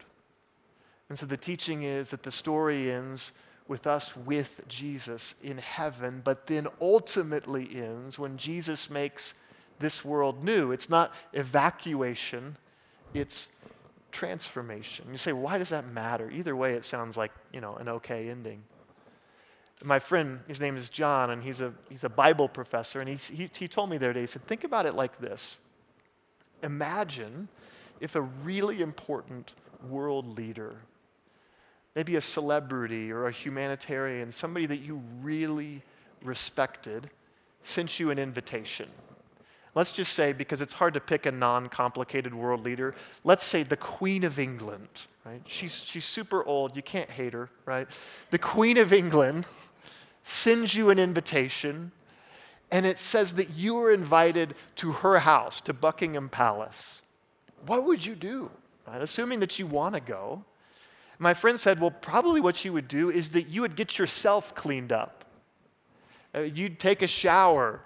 And 1.08 1.18
so 1.18 1.26
the 1.26 1.36
teaching 1.36 1.82
is 1.82 2.10
that 2.10 2.22
the 2.22 2.30
story 2.30 2.90
ends 2.90 3.32
with 3.66 3.86
us 3.86 4.16
with 4.16 4.62
Jesus 4.68 5.34
in 5.42 5.58
heaven, 5.58 6.22
but 6.24 6.46
then 6.46 6.66
ultimately 6.80 7.68
ends 7.76 8.18
when 8.18 8.36
Jesus 8.36 8.90
makes 8.90 9.34
this 9.78 10.04
world 10.04 10.44
new. 10.44 10.72
It's 10.72 10.90
not 10.90 11.12
evacuation, 11.32 12.56
it's 13.14 13.48
transformation. 14.12 15.06
You 15.12 15.18
say, 15.18 15.32
why 15.32 15.58
does 15.58 15.70
that 15.70 15.86
matter? 15.86 16.30
Either 16.30 16.54
way, 16.56 16.74
it 16.74 16.84
sounds 16.84 17.16
like, 17.16 17.32
you 17.52 17.60
know, 17.60 17.76
an 17.76 17.88
okay 17.88 18.28
ending. 18.28 18.62
My 19.82 19.98
friend, 19.98 20.40
his 20.46 20.60
name 20.60 20.76
is 20.76 20.90
John, 20.90 21.30
and 21.30 21.42
he's 21.42 21.60
a, 21.60 21.72
he's 21.88 22.04
a 22.04 22.08
Bible 22.08 22.48
professor, 22.48 23.00
and 23.00 23.08
he, 23.08 23.14
he, 23.14 23.48
he 23.56 23.68
told 23.68 23.88
me 23.88 23.98
the 23.98 24.06
other 24.06 24.14
day, 24.14 24.20
he 24.20 24.26
said, 24.26 24.46
think 24.46 24.64
about 24.64 24.84
it 24.84 24.94
like 24.94 25.18
this. 25.18 25.56
Imagine 26.62 27.48
if 28.00 28.16
a 28.16 28.22
really 28.22 28.80
important 28.80 29.52
world 29.88 30.36
leader 30.36 30.76
maybe 31.94 32.16
a 32.16 32.20
celebrity 32.20 33.10
or 33.10 33.26
a 33.26 33.32
humanitarian, 33.32 34.30
somebody 34.30 34.66
that 34.66 34.78
you 34.78 35.02
really 35.22 35.82
respected, 36.22 37.10
sent 37.62 37.98
you 37.98 38.10
an 38.10 38.18
invitation. 38.18 38.88
Let's 39.74 39.92
just 39.92 40.14
say, 40.14 40.32
because 40.32 40.60
it's 40.60 40.72
hard 40.72 40.94
to 40.94 41.00
pick 41.00 41.26
a 41.26 41.32
non 41.32 41.68
complicated 41.68 42.34
world 42.34 42.64
leader, 42.64 42.94
let's 43.22 43.44
say 43.44 43.62
the 43.62 43.76
Queen 43.76 44.24
of 44.24 44.38
England, 44.38 44.88
right? 45.24 45.42
She's, 45.46 45.84
she's 45.84 46.04
super 46.04 46.44
old, 46.44 46.74
you 46.74 46.82
can't 46.82 47.10
hate 47.10 47.32
her, 47.34 47.48
right? 47.66 47.86
The 48.30 48.38
Queen 48.38 48.78
of 48.78 48.92
England 48.92 49.46
sends 50.24 50.74
you 50.74 50.90
an 50.90 50.98
invitation, 50.98 51.92
and 52.72 52.84
it 52.84 52.98
says 52.98 53.34
that 53.34 53.50
you 53.50 53.78
are 53.78 53.92
invited 53.92 54.54
to 54.76 54.92
her 54.92 55.20
house, 55.20 55.60
to 55.62 55.72
Buckingham 55.72 56.28
Palace. 56.28 57.02
What 57.66 57.84
would 57.84 58.04
you 58.04 58.14
do? 58.14 58.50
Right? 58.86 59.00
Assuming 59.00 59.40
that 59.40 59.58
you 59.58 59.66
want 59.66 59.94
to 59.94 60.00
go, 60.00 60.44
my 61.18 61.34
friend 61.34 61.60
said, 61.60 61.80
Well, 61.80 61.90
probably 61.90 62.40
what 62.40 62.64
you 62.64 62.72
would 62.72 62.88
do 62.88 63.10
is 63.10 63.30
that 63.30 63.48
you 63.48 63.60
would 63.60 63.76
get 63.76 63.98
yourself 63.98 64.54
cleaned 64.54 64.92
up. 64.92 65.24
Uh, 66.34 66.40
you'd 66.40 66.78
take 66.78 67.02
a 67.02 67.06
shower, 67.06 67.80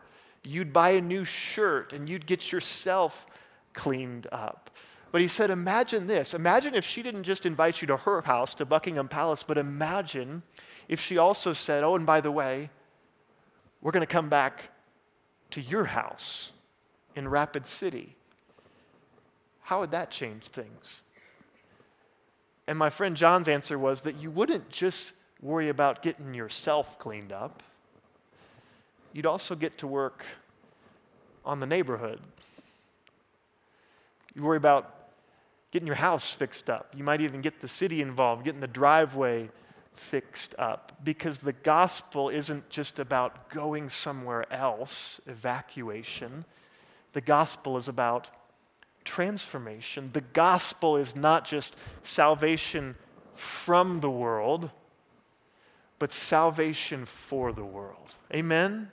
you'd 0.44 0.72
buy 0.72 0.90
a 0.90 1.00
new 1.00 1.24
shirt, 1.24 1.92
and 1.92 2.08
you'd 2.08 2.26
get 2.26 2.52
yourself 2.52 3.26
cleaned 3.72 4.28
up. 4.30 4.70
But 5.10 5.20
he 5.20 5.28
said, 5.28 5.50
Imagine 5.50 6.06
this. 6.06 6.34
Imagine 6.34 6.74
if 6.74 6.84
she 6.84 7.02
didn't 7.02 7.24
just 7.24 7.44
invite 7.44 7.80
you 7.80 7.88
to 7.88 7.96
her 7.98 8.22
house, 8.22 8.54
to 8.56 8.64
Buckingham 8.64 9.08
Palace, 9.08 9.42
but 9.42 9.58
imagine 9.58 10.42
if 10.88 11.00
she 11.00 11.18
also 11.18 11.52
said, 11.52 11.84
Oh, 11.84 11.96
and 11.96 12.06
by 12.06 12.20
the 12.20 12.30
way, 12.30 12.70
we're 13.80 13.92
going 13.92 14.00
to 14.00 14.06
come 14.06 14.28
back 14.28 14.70
to 15.50 15.60
your 15.60 15.84
house 15.84 16.52
in 17.14 17.28
Rapid 17.28 17.66
City. 17.66 18.16
How 19.64 19.81
would 19.81 19.90
that 19.92 20.11
change 20.11 20.44
things? 20.44 21.03
And 22.66 22.79
my 22.79 22.90
friend 22.90 23.16
John's 23.16 23.48
answer 23.48 23.79
was 23.79 24.03
that 24.03 24.16
you 24.16 24.31
wouldn't 24.31 24.68
just 24.70 25.14
worry 25.40 25.68
about 25.68 26.03
getting 26.03 26.35
yourself 26.35 26.98
cleaned 26.98 27.33
up, 27.33 27.62
you'd 29.12 29.27
also 29.27 29.55
get 29.55 29.79
to 29.79 29.87
work 29.87 30.24
on 31.44 31.61
the 31.61 31.66
neighborhood. 31.66 32.20
You 34.35 34.42
worry 34.42 34.57
about 34.57 34.94
getting 35.70 35.87
your 35.87 35.96
house 35.96 36.31
fixed 36.31 36.68
up. 36.68 36.88
You 36.96 37.05
might 37.05 37.20
even 37.20 37.40
get 37.40 37.61
the 37.61 37.68
city 37.68 38.00
involved, 38.00 38.44
getting 38.44 38.61
the 38.61 38.66
driveway 38.66 39.50
fixed 39.94 40.55
up. 40.59 40.92
Because 41.05 41.38
the 41.38 41.53
gospel 41.53 42.29
isn't 42.29 42.68
just 42.68 42.98
about 42.98 43.48
going 43.48 43.88
somewhere 43.88 44.50
else, 44.53 45.20
evacuation. 45.27 46.44
The 47.12 47.20
gospel 47.20 47.77
is 47.77 47.88
about 47.88 48.29
transformation. 49.04 50.10
The 50.12 50.20
gospel 50.20 50.96
is 50.96 51.14
not 51.14 51.44
just 51.44 51.76
salvation 52.02 52.96
from 53.34 54.00
the 54.00 54.10
world, 54.10 54.70
but 55.98 56.12
salvation 56.12 57.04
for 57.04 57.52
the 57.52 57.64
world. 57.64 58.14
Amen? 58.32 58.90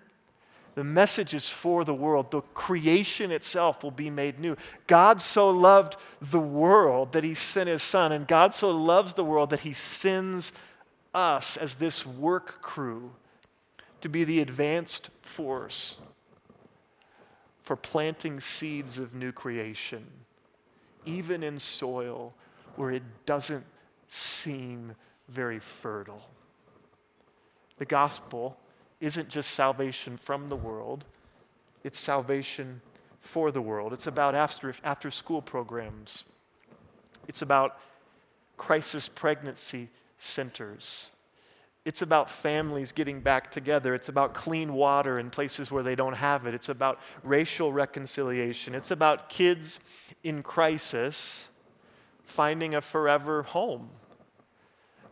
The 0.75 0.83
message 0.83 1.33
is 1.33 1.49
for 1.49 1.83
the 1.83 1.93
world. 1.93 2.31
The 2.31 2.41
creation 2.53 3.31
itself 3.31 3.83
will 3.83 3.91
be 3.91 4.09
made 4.09 4.39
new. 4.39 4.55
God 4.87 5.21
so 5.21 5.49
loved 5.49 5.97
the 6.21 6.39
world 6.39 7.11
that 7.11 7.23
he 7.23 7.33
sent 7.33 7.67
his 7.67 7.83
son, 7.83 8.11
and 8.11 8.27
God 8.27 8.53
so 8.53 8.71
loves 8.71 9.13
the 9.13 9.25
world 9.25 9.49
that 9.49 9.61
he 9.61 9.73
sends 9.73 10.51
us 11.13 11.57
as 11.57 11.75
this 11.75 12.05
work 12.05 12.61
crew 12.61 13.11
to 13.99 14.09
be 14.09 14.23
the 14.23 14.39
advanced 14.39 15.09
force 15.21 15.97
for 17.71 17.77
planting 17.77 18.37
seeds 18.41 18.97
of 18.97 19.15
new 19.15 19.31
creation, 19.31 20.05
even 21.05 21.41
in 21.41 21.57
soil 21.57 22.33
where 22.75 22.91
it 22.91 23.03
doesn't 23.25 23.63
seem 24.09 24.93
very 25.29 25.57
fertile. 25.57 26.29
The 27.77 27.85
gospel 27.85 28.57
isn't 28.99 29.29
just 29.29 29.51
salvation 29.51 30.17
from 30.17 30.49
the 30.49 30.55
world, 30.57 31.05
it's 31.85 31.97
salvation 31.97 32.81
for 33.21 33.51
the 33.51 33.61
world. 33.61 33.93
It's 33.93 34.05
about 34.07 34.35
after, 34.35 34.75
after 34.83 35.09
school 35.09 35.41
programs, 35.41 36.25
it's 37.29 37.41
about 37.41 37.79
crisis 38.57 39.07
pregnancy 39.07 39.87
centers. 40.17 41.09
It's 41.83 42.03
about 42.03 42.29
families 42.29 42.91
getting 42.91 43.21
back 43.21 43.51
together. 43.51 43.95
It's 43.95 44.09
about 44.09 44.33
clean 44.33 44.73
water 44.73 45.17
in 45.17 45.31
places 45.31 45.71
where 45.71 45.81
they 45.81 45.95
don't 45.95 46.13
have 46.13 46.45
it. 46.45 46.53
It's 46.53 46.69
about 46.69 46.99
racial 47.23 47.73
reconciliation. 47.73 48.75
It's 48.75 48.91
about 48.91 49.29
kids 49.29 49.79
in 50.23 50.43
crisis 50.43 51.47
finding 52.23 52.75
a 52.75 52.81
forever 52.81 53.43
home. 53.43 53.89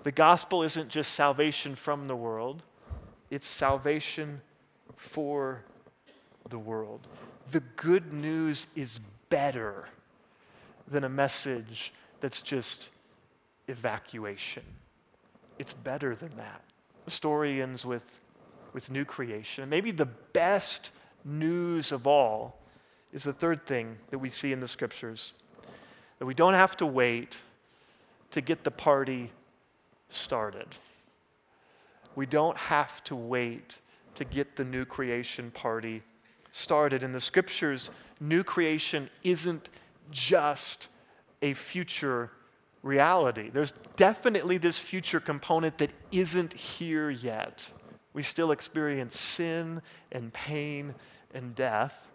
The 0.03 0.11
gospel 0.11 0.63
isn't 0.63 0.89
just 0.89 1.13
salvation 1.13 1.75
from 1.75 2.07
the 2.07 2.15
world, 2.15 2.63
it's 3.29 3.47
salvation 3.47 4.41
for 4.95 5.63
the 6.49 6.59
world. 6.59 7.07
The 7.51 7.59
good 7.59 8.13
news 8.13 8.67
is 8.75 8.99
better 9.29 9.89
than 10.87 11.03
a 11.03 11.09
message 11.09 11.93
that's 12.21 12.41
just 12.41 12.89
evacuation. 13.67 14.63
It's 15.59 15.73
better 15.73 16.15
than 16.15 16.35
that. 16.37 16.63
The 17.05 17.11
story 17.11 17.61
ends 17.61 17.85
with, 17.85 18.19
with 18.73 18.89
new 18.89 19.05
creation. 19.05 19.69
maybe 19.69 19.91
the 19.91 20.05
best 20.05 20.91
news 21.25 21.91
of 21.91 22.07
all 22.07 22.57
is 23.11 23.23
the 23.23 23.33
third 23.33 23.65
thing 23.65 23.97
that 24.09 24.19
we 24.19 24.29
see 24.29 24.51
in 24.51 24.61
the 24.61 24.67
scriptures 24.67 25.33
that 26.17 26.25
we 26.25 26.33
don't 26.33 26.53
have 26.53 26.75
to 26.77 26.85
wait 26.85 27.37
to 28.31 28.41
get 28.41 28.63
the 28.63 28.71
party 28.71 29.31
started. 30.09 30.67
We 32.15 32.25
don't 32.25 32.57
have 32.57 33.03
to 33.05 33.15
wait 33.15 33.77
to 34.15 34.25
get 34.25 34.55
the 34.55 34.65
new 34.65 34.85
creation 34.85 35.51
party 35.51 36.03
started. 36.51 37.03
In 37.03 37.13
the 37.13 37.21
scriptures, 37.21 37.89
new 38.19 38.43
creation 38.43 39.09
isn't 39.23 39.69
just 40.11 40.87
a 41.41 41.53
future 41.53 42.31
reality. 42.83 43.49
There's 43.49 43.73
definitely 43.95 44.57
this 44.57 44.79
future 44.79 45.19
component 45.19 45.77
that 45.79 45.91
isn't 46.11 46.53
here 46.53 47.09
yet. 47.09 47.69
We 48.13 48.23
still 48.23 48.51
experience 48.51 49.19
sin 49.19 49.81
and 50.11 50.33
pain 50.33 50.95
and 51.33 51.55
death. 51.55 52.07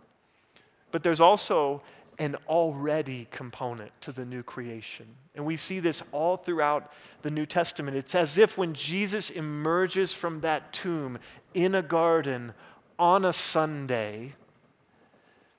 But 0.91 1.03
there's 1.03 1.21
also 1.21 1.83
an 2.19 2.37
already 2.49 3.27
component 3.31 3.91
to 4.01 4.13
the 4.13 4.25
new 4.25 4.43
creation. 4.43 5.07
And 5.35 5.45
we 5.45 5.57
see 5.57 5.81
this 5.81 6.03
all 6.13 6.37
throughout 6.37 6.93
the 7.23 7.31
New 7.31 7.47
Testament. 7.47 7.97
It's 7.97 8.15
as 8.15 8.39
if 8.39 8.57
when 8.57 8.75
Jesus 8.75 9.31
emerges 9.31 10.15
from 10.15 10.41
that 10.43 10.73
tomb 10.73 11.19
in 11.55 11.75
a 11.75 11.83
garden 11.83 12.55
on 12.99 13.25
a 13.25 13.33
Sunday, 13.33 14.35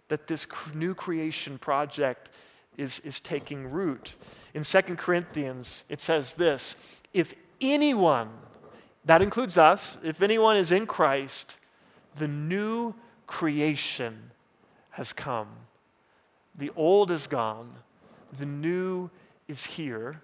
that 0.08 0.28
this 0.28 0.48
new 0.74 0.94
creation 0.94 1.58
project 1.58 2.30
is, 2.78 3.00
is 3.02 3.20
taking 3.20 3.70
root. 3.70 4.16
In 4.56 4.64
2 4.64 4.82
Corinthians, 4.96 5.84
it 5.90 6.00
says 6.00 6.36
this 6.36 6.78
If 7.14 7.36
anyone, 7.60 8.30
that 9.04 9.22
includes 9.22 9.58
us, 9.58 9.98
if 10.02 10.22
anyone 10.22 10.56
is 10.56 10.72
in 10.72 10.88
Christ, 10.88 11.58
the 12.18 12.30
new 12.30 12.96
creation 13.28 14.32
has 14.92 15.12
come. 15.12 15.50
The 16.58 16.72
old 16.78 17.12
is 17.12 17.28
gone, 17.28 17.74
the 18.40 18.46
new 18.46 19.10
is 19.50 19.66
here. 19.66 20.22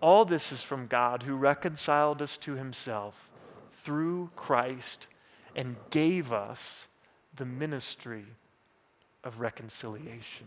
All 0.00 0.24
this 0.24 0.50
is 0.50 0.62
from 0.62 0.86
God 0.86 1.24
who 1.24 1.34
reconciled 1.34 2.22
us 2.22 2.38
to 2.38 2.54
himself 2.54 3.28
through 3.70 4.30
Christ 4.34 5.08
and 5.54 5.76
gave 5.90 6.32
us 6.32 6.86
the 7.36 7.44
ministry 7.44 8.24
of 9.24 9.40
reconciliation. 9.40 10.46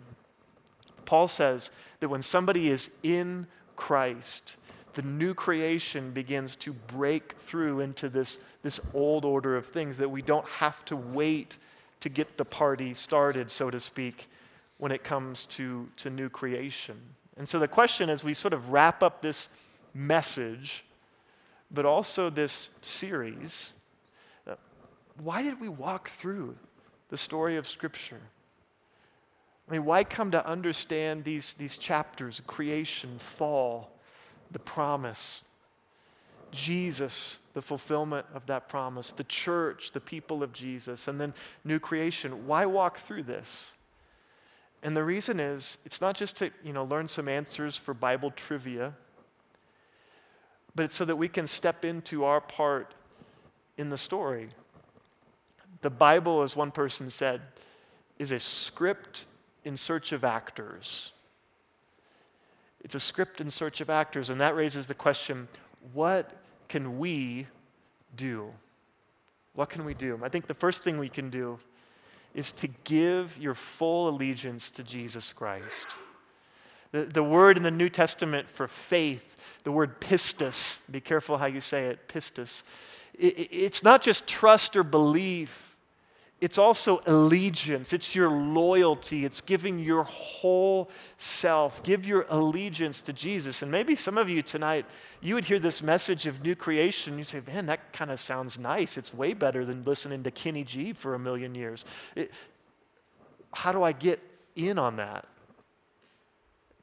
Paul 1.06 1.28
says 1.28 1.72
that 2.00 2.10
when 2.10 2.22
somebody 2.22 2.70
is 2.70 2.90
in 3.04 3.48
Christ, 3.76 4.56
the 4.94 5.02
new 5.02 5.34
creation 5.34 6.12
begins 6.12 6.56
to 6.58 6.74
break 6.74 7.34
through 7.34 7.80
into 7.80 8.10
this, 8.10 8.40
this 8.62 8.80
old 8.94 9.26
order 9.26 9.56
of 9.56 9.66
things 9.66 9.98
that 9.98 10.10
we 10.10 10.22
don't 10.22 10.48
have 10.48 10.84
to 10.86 10.96
wait 10.96 11.58
to 12.02 12.10
get 12.10 12.38
the 12.38 12.46
party 12.46 12.94
started, 12.94 13.50
so 13.50 13.70
to 13.70 13.80
speak, 13.80 14.28
when 14.78 14.92
it 14.92 15.04
comes 15.04 15.46
to, 15.46 15.88
to 15.98 16.10
new 16.10 16.30
creation. 16.30 16.98
And 17.38 17.48
so 17.48 17.60
the 17.60 17.68
question 17.68 18.10
as 18.10 18.24
we 18.24 18.34
sort 18.34 18.54
of 18.54 18.70
wrap 18.70 19.02
up 19.02 19.22
this 19.22 19.50
message, 19.94 20.84
but 21.70 21.86
also 21.86 22.30
this 22.30 22.70
series, 22.82 23.72
uh, 24.48 24.56
why 25.22 25.44
did 25.44 25.62
we 25.62 25.70
walk 25.70 26.10
through 26.10 26.56
the 27.10 27.18
story 27.18 27.56
of 27.58 27.68
Scripture? 27.68 28.22
I 29.71 29.75
mean, 29.75 29.86
why 29.86 30.03
come 30.03 30.31
to 30.31 30.45
understand 30.45 31.23
these, 31.23 31.53
these 31.53 31.77
chapters 31.77 32.41
creation, 32.45 33.17
fall, 33.19 33.89
the 34.51 34.60
promise, 34.60 35.43
Jesus, 36.51 37.39
the 37.53 37.62
fulfillment 37.62 38.25
of 38.34 38.45
that 38.47 38.67
promise, 38.67 39.13
the 39.13 39.23
church, 39.23 39.93
the 39.93 40.01
people 40.01 40.43
of 40.43 40.51
Jesus, 40.51 41.07
and 41.07 41.21
then 41.21 41.34
new 41.63 41.79
creation? 41.79 42.45
Why 42.45 42.65
walk 42.65 42.97
through 42.97 43.23
this? 43.23 43.71
And 44.84 44.97
the 44.97 45.05
reason 45.05 45.39
is 45.39 45.77
it's 45.86 46.01
not 46.01 46.17
just 46.17 46.36
to 46.38 46.51
you 46.65 46.73
know, 46.73 46.84
learn 46.84 47.07
some 47.07 47.29
answers 47.29 47.77
for 47.77 47.93
Bible 47.93 48.31
trivia, 48.31 48.93
but 50.75 50.84
it's 50.84 50.95
so 50.95 51.05
that 51.05 51.15
we 51.15 51.29
can 51.29 51.47
step 51.47 51.86
into 51.86 52.25
our 52.25 52.41
part 52.41 52.93
in 53.77 53.89
the 53.89 53.97
story. 53.97 54.49
The 55.81 55.89
Bible, 55.89 56.41
as 56.41 56.57
one 56.57 56.71
person 56.71 57.10
said, 57.10 57.39
is 58.19 58.34
a 58.34 58.39
script 58.39 59.27
in 59.63 59.78
search 59.78 60.12
of 60.12 60.24
actors. 60.24 61.13
It's 62.84 62.95
a 62.95 63.00
script 63.00 63.39
in 63.39 63.52
search 63.52 63.82
of 63.82 63.89
actors, 63.89 64.30
and 64.30 64.41
that 64.41 64.56
raises 64.56 64.88
the 64.88 64.93
question 64.93 65.47
what 65.93 66.32
can 66.67 67.00
we 67.00 67.47
do? 68.15 68.52
What 69.54 69.69
can 69.69 69.86
we 69.86 69.93
do? 69.93 70.19
I 70.24 70.30
think 70.30 70.47
the 70.47 70.54
first 70.54 70.84
thing 70.84 70.97
we 70.97 71.10
can 71.10 71.30
do 71.30 71.60
is 72.34 72.52
to 72.54 72.67
give 72.86 73.38
your 73.38 73.54
full 73.54 74.08
allegiance 74.08 74.69
to 74.71 74.84
Jesus 74.84 75.34
Christ. 75.34 75.88
The, 76.91 77.04
the 77.04 77.24
word 77.24 77.58
in 77.58 77.63
the 77.63 77.71
New 77.71 77.89
Testament 77.89 78.50
for 78.50 78.67
faith, 78.67 79.60
the 79.63 79.71
word 79.71 80.00
pistis, 80.00 80.78
be 80.89 81.02
careful 81.02 81.38
how 81.38 81.45
you 81.45 81.62
say 81.62 81.88
it, 81.88 82.08
pistis, 82.08 82.63
it, 83.17 83.50
it's 83.52 83.84
not 83.84 84.02
just 84.02 84.28
trust 84.28 84.76
or 84.76 84.84
belief 84.84 85.70
it's 86.41 86.58
also 86.58 87.04
allegiance. 87.06 87.93
It's 87.93 88.15
your 88.15 88.32
loyalty. 88.32 89.25
It's 89.25 89.41
giving 89.41 89.77
your 89.77 90.04
whole 90.04 90.89
self. 91.19 91.84
Give 91.84 92.04
your 92.04 92.25
allegiance 92.30 92.99
to 93.01 93.13
Jesus. 93.13 93.62
And 93.62 93.71
maybe 93.71 93.95
some 93.95 94.17
of 94.17 94.27
you 94.27 94.41
tonight, 94.41 94.88
you 95.21 95.36
would 95.36 95.45
hear 95.45 95.60
this 95.60 95.84
message 95.84 96.25
of 96.25 96.41
new 96.41 96.56
creation. 96.56 97.19
You 97.19 97.25
say, 97.25 97.41
man, 97.45 97.67
that 97.67 97.93
kind 97.93 98.10
of 98.10 98.19
sounds 98.19 98.58
nice. 98.58 98.97
It's 98.97 99.13
way 99.13 99.36
better 99.36 99.63
than 99.63 99.84
listening 99.84 100.23
to 100.23 100.32
Kenny 100.32 100.63
G 100.63 100.93
for 100.93 101.13
a 101.13 101.19
million 101.19 101.54
years. 101.54 101.86
It, 102.15 102.32
how 103.54 103.71
do 103.71 103.84
I 103.84 103.91
get 103.91 104.19
in 104.56 104.80
on 104.80 104.95
that? 104.95 105.27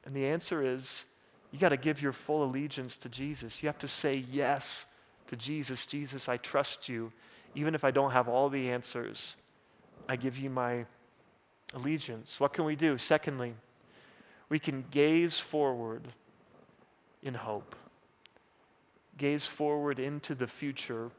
And 0.05 0.15
the 0.15 0.25
answer 0.25 0.63
is 0.63 1.03
you 1.51 1.59
got 1.59 1.69
to 1.69 1.77
give 1.77 2.01
your 2.01 2.13
full 2.13 2.45
allegiance 2.45 2.95
to 2.95 3.09
Jesus. 3.09 3.61
You 3.61 3.67
have 3.67 3.79
to 3.79 3.89
say 3.89 4.23
yes 4.31 4.85
to 5.27 5.35
Jesus. 5.35 5.85
Jesus, 5.85 6.29
I 6.29 6.37
trust 6.37 6.87
you, 6.87 7.11
even 7.55 7.75
if 7.75 7.83
I 7.83 7.91
don't 7.91 8.11
have 8.11 8.29
all 8.29 8.47
the 8.47 8.69
answers. 8.69 9.35
I 10.09 10.15
give 10.15 10.39
you 10.39 10.49
my 10.49 10.87
allegiance. 11.75 12.39
What 12.39 12.51
can 12.51 12.65
we 12.65 12.75
do? 12.75 12.97
Secondly, 12.97 13.53
we 14.49 14.57
can 14.57 14.83
gaze 14.89 15.37
forward 15.37 16.01
in 17.21 17.35
hope. 17.35 17.75
Gaze 19.17 19.45
forward 19.45 19.99
into 19.99 20.33
the 20.33 20.47
future 20.47 21.11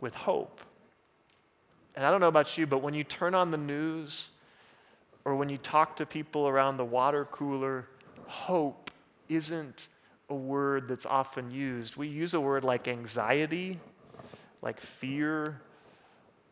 with 0.00 0.16
hope. 0.16 0.60
And 1.94 2.04
I 2.04 2.10
don't 2.10 2.20
know 2.20 2.26
about 2.26 2.58
you, 2.58 2.66
but 2.66 2.78
when 2.78 2.94
you 2.94 3.04
turn 3.04 3.32
on 3.32 3.52
the 3.52 3.56
news 3.56 4.30
or 5.24 5.36
when 5.36 5.48
you 5.48 5.56
talk 5.56 5.94
to 5.98 6.06
people 6.06 6.48
around 6.48 6.78
the 6.78 6.84
water 6.84 7.26
cooler, 7.26 7.86
hope 8.26 8.90
isn't 9.28 9.86
a 10.28 10.34
word 10.34 10.88
that's 10.88 11.06
often 11.06 11.52
used. 11.52 11.94
We 11.94 12.08
use 12.08 12.34
a 12.34 12.40
word 12.40 12.64
like 12.64 12.88
anxiety, 12.88 13.78
like 14.62 14.80
fear, 14.80 15.60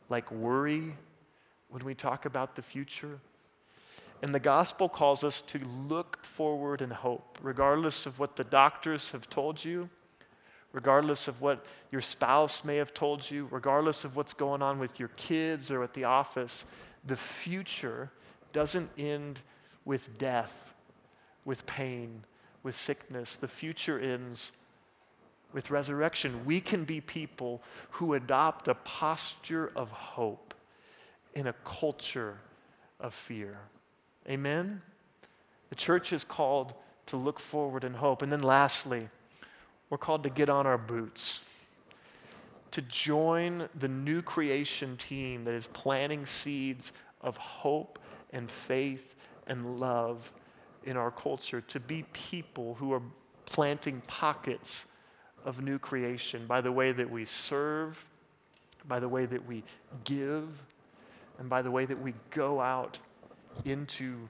like 0.08 0.30
worry 0.30 0.94
when 1.72 1.84
we 1.84 1.94
talk 1.94 2.26
about 2.26 2.54
the 2.54 2.62
future. 2.62 3.18
And 4.20 4.34
the 4.34 4.40
gospel 4.40 4.88
calls 4.88 5.24
us 5.24 5.40
to 5.40 5.58
look 5.88 6.22
forward 6.22 6.82
in 6.82 6.90
hope, 6.90 7.38
regardless 7.42 8.06
of 8.06 8.18
what 8.20 8.36
the 8.36 8.44
doctors 8.44 9.10
have 9.10 9.28
told 9.28 9.64
you, 9.64 9.88
regardless 10.72 11.26
of 11.28 11.40
what 11.40 11.64
your 11.90 12.02
spouse 12.02 12.62
may 12.62 12.76
have 12.76 12.92
told 12.92 13.30
you, 13.30 13.48
regardless 13.50 14.04
of 14.04 14.14
what's 14.14 14.34
going 14.34 14.62
on 14.62 14.78
with 14.78 15.00
your 15.00 15.08
kids 15.16 15.70
or 15.70 15.82
at 15.82 15.94
the 15.94 16.04
office. 16.04 16.66
The 17.04 17.16
future 17.16 18.10
doesn't 18.52 18.90
end 18.98 19.40
with 19.84 20.18
death, 20.18 20.74
with 21.44 21.66
pain, 21.66 22.24
with 22.62 22.76
sickness. 22.76 23.34
The 23.34 23.48
future 23.48 23.98
ends 23.98 24.52
with 25.52 25.70
resurrection. 25.70 26.44
We 26.44 26.60
can 26.60 26.84
be 26.84 27.00
people 27.00 27.62
who 27.92 28.12
adopt 28.12 28.68
a 28.68 28.74
posture 28.74 29.72
of 29.74 29.90
hope 29.90 30.51
in 31.34 31.46
a 31.46 31.52
culture 31.64 32.38
of 33.00 33.14
fear. 33.14 33.58
Amen? 34.28 34.82
The 35.70 35.74
church 35.74 36.12
is 36.12 36.24
called 36.24 36.74
to 37.06 37.16
look 37.16 37.40
forward 37.40 37.84
in 37.84 37.94
hope. 37.94 38.22
And 38.22 38.30
then 38.30 38.42
lastly, 38.42 39.08
we're 39.90 39.98
called 39.98 40.22
to 40.22 40.30
get 40.30 40.48
on 40.48 40.66
our 40.66 40.78
boots, 40.78 41.42
to 42.70 42.82
join 42.82 43.68
the 43.78 43.88
new 43.88 44.22
creation 44.22 44.96
team 44.96 45.44
that 45.44 45.54
is 45.54 45.66
planting 45.66 46.26
seeds 46.26 46.92
of 47.20 47.36
hope 47.36 47.98
and 48.32 48.50
faith 48.50 49.16
and 49.46 49.78
love 49.78 50.32
in 50.84 50.96
our 50.96 51.10
culture, 51.10 51.60
to 51.60 51.80
be 51.80 52.04
people 52.12 52.74
who 52.74 52.92
are 52.92 53.02
planting 53.46 54.02
pockets 54.06 54.86
of 55.44 55.62
new 55.62 55.78
creation 55.78 56.46
by 56.46 56.60
the 56.60 56.72
way 56.72 56.92
that 56.92 57.10
we 57.10 57.24
serve, 57.24 58.06
by 58.86 58.98
the 58.98 59.08
way 59.08 59.26
that 59.26 59.46
we 59.46 59.62
give, 60.04 60.48
and 61.38 61.48
by 61.48 61.62
the 61.62 61.70
way 61.70 61.84
that 61.84 62.00
we 62.00 62.14
go 62.30 62.60
out 62.60 62.98
into 63.64 64.28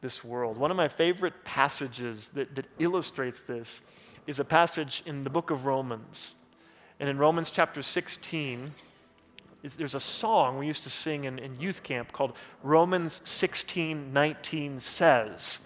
this 0.00 0.22
world. 0.22 0.58
One 0.58 0.70
of 0.70 0.76
my 0.76 0.88
favorite 0.88 1.44
passages 1.44 2.28
that, 2.30 2.54
that 2.56 2.66
illustrates 2.78 3.40
this 3.40 3.82
is 4.26 4.38
a 4.38 4.44
passage 4.44 5.02
in 5.06 5.22
the 5.22 5.30
book 5.30 5.50
of 5.50 5.66
Romans. 5.66 6.34
And 7.00 7.08
in 7.08 7.18
Romans 7.18 7.50
chapter 7.50 7.82
16, 7.82 8.74
there's 9.62 9.94
a 9.94 10.00
song 10.00 10.58
we 10.58 10.66
used 10.66 10.82
to 10.82 10.90
sing 10.90 11.24
in, 11.24 11.38
in 11.38 11.58
youth 11.58 11.82
camp 11.82 12.12
called 12.12 12.34
Romans 12.62 13.22
16 13.24 14.12
19 14.12 14.78
says. 14.78 15.60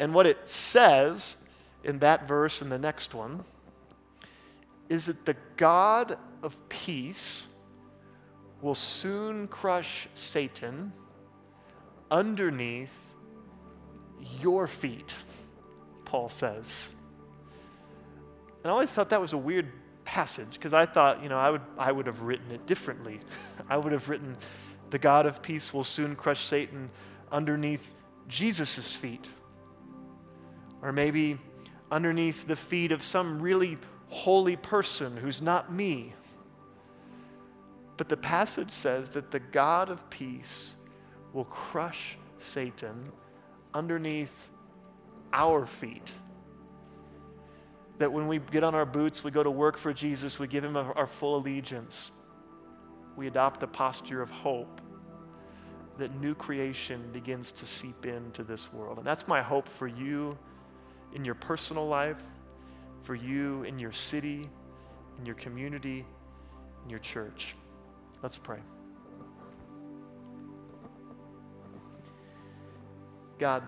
And 0.00 0.14
what 0.14 0.26
it 0.26 0.48
says 0.48 1.36
in 1.84 1.98
that 1.98 2.26
verse 2.26 2.62
and 2.62 2.72
the 2.72 2.78
next 2.78 3.14
one 3.14 3.44
is 4.88 5.06
that 5.06 5.26
the 5.26 5.36
God 5.56 6.16
of 6.42 6.68
peace 6.68 7.48
will 8.64 8.74
soon 8.74 9.46
crush 9.46 10.08
Satan 10.14 10.90
underneath 12.10 12.96
your 14.40 14.66
feet, 14.66 15.14
Paul 16.06 16.30
says. 16.30 16.88
And 18.62 18.70
I 18.70 18.72
always 18.72 18.90
thought 18.90 19.10
that 19.10 19.20
was 19.20 19.34
a 19.34 19.38
weird 19.38 19.70
passage 20.06 20.54
because 20.54 20.72
I 20.72 20.86
thought, 20.86 21.22
you 21.22 21.28
know, 21.28 21.36
I 21.36 21.50
would, 21.50 21.60
I 21.76 21.92
would 21.92 22.06
have 22.06 22.22
written 22.22 22.52
it 22.52 22.64
differently. 22.64 23.20
I 23.68 23.76
would 23.76 23.92
have 23.92 24.08
written, 24.08 24.34
the 24.88 24.98
God 24.98 25.26
of 25.26 25.42
peace 25.42 25.74
will 25.74 25.84
soon 25.84 26.16
crush 26.16 26.46
Satan 26.46 26.88
underneath 27.30 27.92
Jesus' 28.28 28.96
feet. 28.96 29.28
Or 30.80 30.90
maybe 30.90 31.36
underneath 31.92 32.46
the 32.46 32.56
feet 32.56 32.92
of 32.92 33.02
some 33.02 33.42
really 33.42 33.76
holy 34.08 34.56
person 34.56 35.18
who's 35.18 35.42
not 35.42 35.70
me. 35.70 36.14
But 37.96 38.08
the 38.08 38.16
passage 38.16 38.70
says 38.70 39.10
that 39.10 39.30
the 39.30 39.40
God 39.40 39.88
of 39.88 40.08
peace 40.10 40.74
will 41.32 41.44
crush 41.44 42.16
Satan 42.38 43.12
underneath 43.72 44.50
our 45.32 45.66
feet. 45.66 46.12
That 47.98 48.12
when 48.12 48.26
we 48.26 48.38
get 48.38 48.64
on 48.64 48.74
our 48.74 48.86
boots, 48.86 49.22
we 49.22 49.30
go 49.30 49.42
to 49.42 49.50
work 49.50 49.76
for 49.76 49.92
Jesus, 49.92 50.38
we 50.38 50.46
give 50.48 50.64
him 50.64 50.76
our 50.76 51.06
full 51.06 51.36
allegiance. 51.36 52.10
We 53.16 53.28
adopt 53.28 53.62
a 53.62 53.68
posture 53.68 54.20
of 54.20 54.30
hope 54.30 54.80
that 55.98 56.12
new 56.20 56.34
creation 56.34 57.08
begins 57.12 57.52
to 57.52 57.66
seep 57.66 58.04
into 58.06 58.42
this 58.42 58.72
world. 58.72 58.98
And 58.98 59.06
that's 59.06 59.28
my 59.28 59.40
hope 59.40 59.68
for 59.68 59.86
you 59.86 60.36
in 61.14 61.24
your 61.24 61.36
personal 61.36 61.86
life, 61.86 62.20
for 63.02 63.14
you 63.14 63.62
in 63.62 63.78
your 63.78 63.92
city, 63.92 64.48
in 65.18 65.26
your 65.26 65.36
community, 65.36 66.04
in 66.82 66.90
your 66.90 66.98
church. 66.98 67.54
Let's 68.24 68.38
pray. 68.38 68.60
God, 73.38 73.64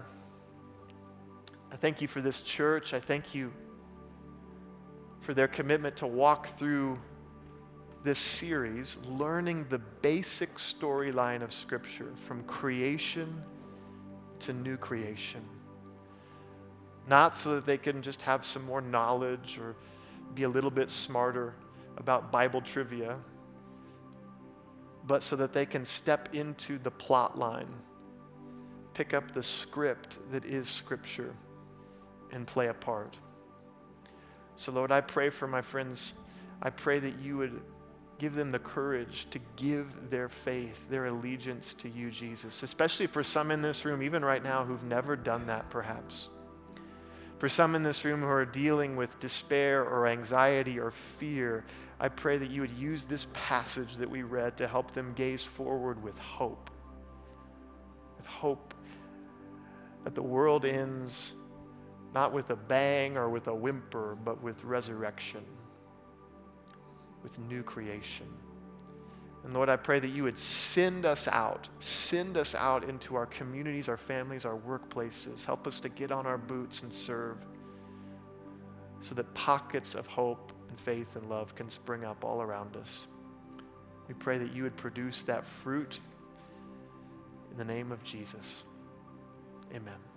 I 1.70 1.76
thank 1.76 2.00
you 2.00 2.08
for 2.08 2.22
this 2.22 2.40
church. 2.40 2.94
I 2.94 3.00
thank 3.00 3.34
you 3.34 3.52
for 5.20 5.34
their 5.34 5.46
commitment 5.46 5.96
to 5.96 6.06
walk 6.06 6.58
through 6.58 6.98
this 8.02 8.18
series, 8.18 8.96
learning 9.06 9.66
the 9.68 9.76
basic 9.78 10.54
storyline 10.54 11.42
of 11.42 11.52
Scripture 11.52 12.14
from 12.26 12.42
creation 12.44 13.44
to 14.38 14.54
new 14.54 14.78
creation. 14.78 15.42
Not 17.06 17.36
so 17.36 17.56
that 17.56 17.66
they 17.66 17.76
can 17.76 18.00
just 18.00 18.22
have 18.22 18.42
some 18.46 18.64
more 18.64 18.80
knowledge 18.80 19.58
or 19.58 19.76
be 20.34 20.44
a 20.44 20.48
little 20.48 20.70
bit 20.70 20.88
smarter 20.88 21.52
about 21.98 22.32
Bible 22.32 22.62
trivia, 22.62 23.18
but 25.06 25.22
so 25.22 25.36
that 25.36 25.52
they 25.52 25.66
can 25.66 25.84
step 25.84 26.34
into 26.34 26.78
the 26.78 26.90
plot 26.90 27.38
line, 27.38 27.68
pick 28.94 29.14
up 29.14 29.32
the 29.32 29.42
script 29.42 30.18
that 30.32 30.44
is 30.44 30.68
Scripture, 30.68 31.34
and 32.32 32.46
play 32.46 32.68
a 32.68 32.74
part. 32.74 33.16
So, 34.56 34.72
Lord, 34.72 34.90
I 34.90 35.00
pray 35.00 35.30
for 35.30 35.46
my 35.46 35.62
friends. 35.62 36.14
I 36.60 36.70
pray 36.70 36.98
that 36.98 37.18
you 37.20 37.36
would 37.36 37.60
give 38.18 38.34
them 38.34 38.50
the 38.50 38.58
courage 38.58 39.26
to 39.30 39.38
give 39.56 40.10
their 40.10 40.28
faith, 40.28 40.88
their 40.88 41.06
allegiance 41.06 41.74
to 41.74 41.88
you, 41.88 42.10
Jesus, 42.10 42.62
especially 42.62 43.06
for 43.06 43.22
some 43.22 43.50
in 43.50 43.60
this 43.62 43.84
room, 43.84 44.02
even 44.02 44.24
right 44.24 44.42
now, 44.42 44.64
who've 44.64 44.82
never 44.82 45.14
done 45.14 45.46
that, 45.46 45.68
perhaps. 45.68 46.30
For 47.38 47.50
some 47.50 47.74
in 47.74 47.82
this 47.82 48.04
room 48.04 48.22
who 48.22 48.28
are 48.28 48.46
dealing 48.46 48.96
with 48.96 49.20
despair 49.20 49.84
or 49.84 50.06
anxiety 50.06 50.78
or 50.78 50.90
fear, 50.90 51.66
I 51.98 52.08
pray 52.08 52.36
that 52.38 52.50
you 52.50 52.60
would 52.60 52.76
use 52.76 53.04
this 53.04 53.26
passage 53.32 53.96
that 53.96 54.10
we 54.10 54.22
read 54.22 54.56
to 54.58 54.68
help 54.68 54.92
them 54.92 55.12
gaze 55.14 55.42
forward 55.42 56.02
with 56.02 56.18
hope. 56.18 56.70
With 58.18 58.26
hope 58.26 58.74
that 60.04 60.14
the 60.14 60.22
world 60.22 60.64
ends 60.64 61.34
not 62.14 62.32
with 62.32 62.50
a 62.50 62.56
bang 62.56 63.16
or 63.16 63.28
with 63.28 63.46
a 63.48 63.54
whimper, 63.54 64.16
but 64.24 64.42
with 64.42 64.62
resurrection, 64.64 65.44
with 67.22 67.38
new 67.40 67.62
creation. 67.62 68.26
And 69.44 69.54
Lord, 69.54 69.68
I 69.68 69.76
pray 69.76 70.00
that 70.00 70.08
you 70.08 70.24
would 70.24 70.38
send 70.38 71.06
us 71.06 71.28
out, 71.28 71.68
send 71.78 72.36
us 72.36 72.54
out 72.54 72.84
into 72.84 73.16
our 73.16 73.26
communities, 73.26 73.88
our 73.88 73.96
families, 73.96 74.44
our 74.44 74.56
workplaces. 74.56 75.44
Help 75.44 75.66
us 75.66 75.78
to 75.80 75.88
get 75.88 76.10
on 76.10 76.26
our 76.26 76.38
boots 76.38 76.82
and 76.82 76.92
serve 76.92 77.36
so 78.98 79.14
that 79.14 79.32
pockets 79.34 79.94
of 79.94 80.06
hope 80.06 80.52
and 80.76 80.84
faith 80.84 81.16
and 81.16 81.28
love 81.28 81.54
can 81.54 81.68
spring 81.68 82.04
up 82.04 82.24
all 82.24 82.42
around 82.42 82.76
us. 82.76 83.06
We 84.08 84.14
pray 84.14 84.38
that 84.38 84.52
you 84.52 84.64
would 84.64 84.76
produce 84.76 85.22
that 85.24 85.46
fruit 85.46 85.98
in 87.50 87.56
the 87.56 87.64
name 87.64 87.92
of 87.92 88.02
Jesus. 88.04 88.64
Amen. 89.74 90.15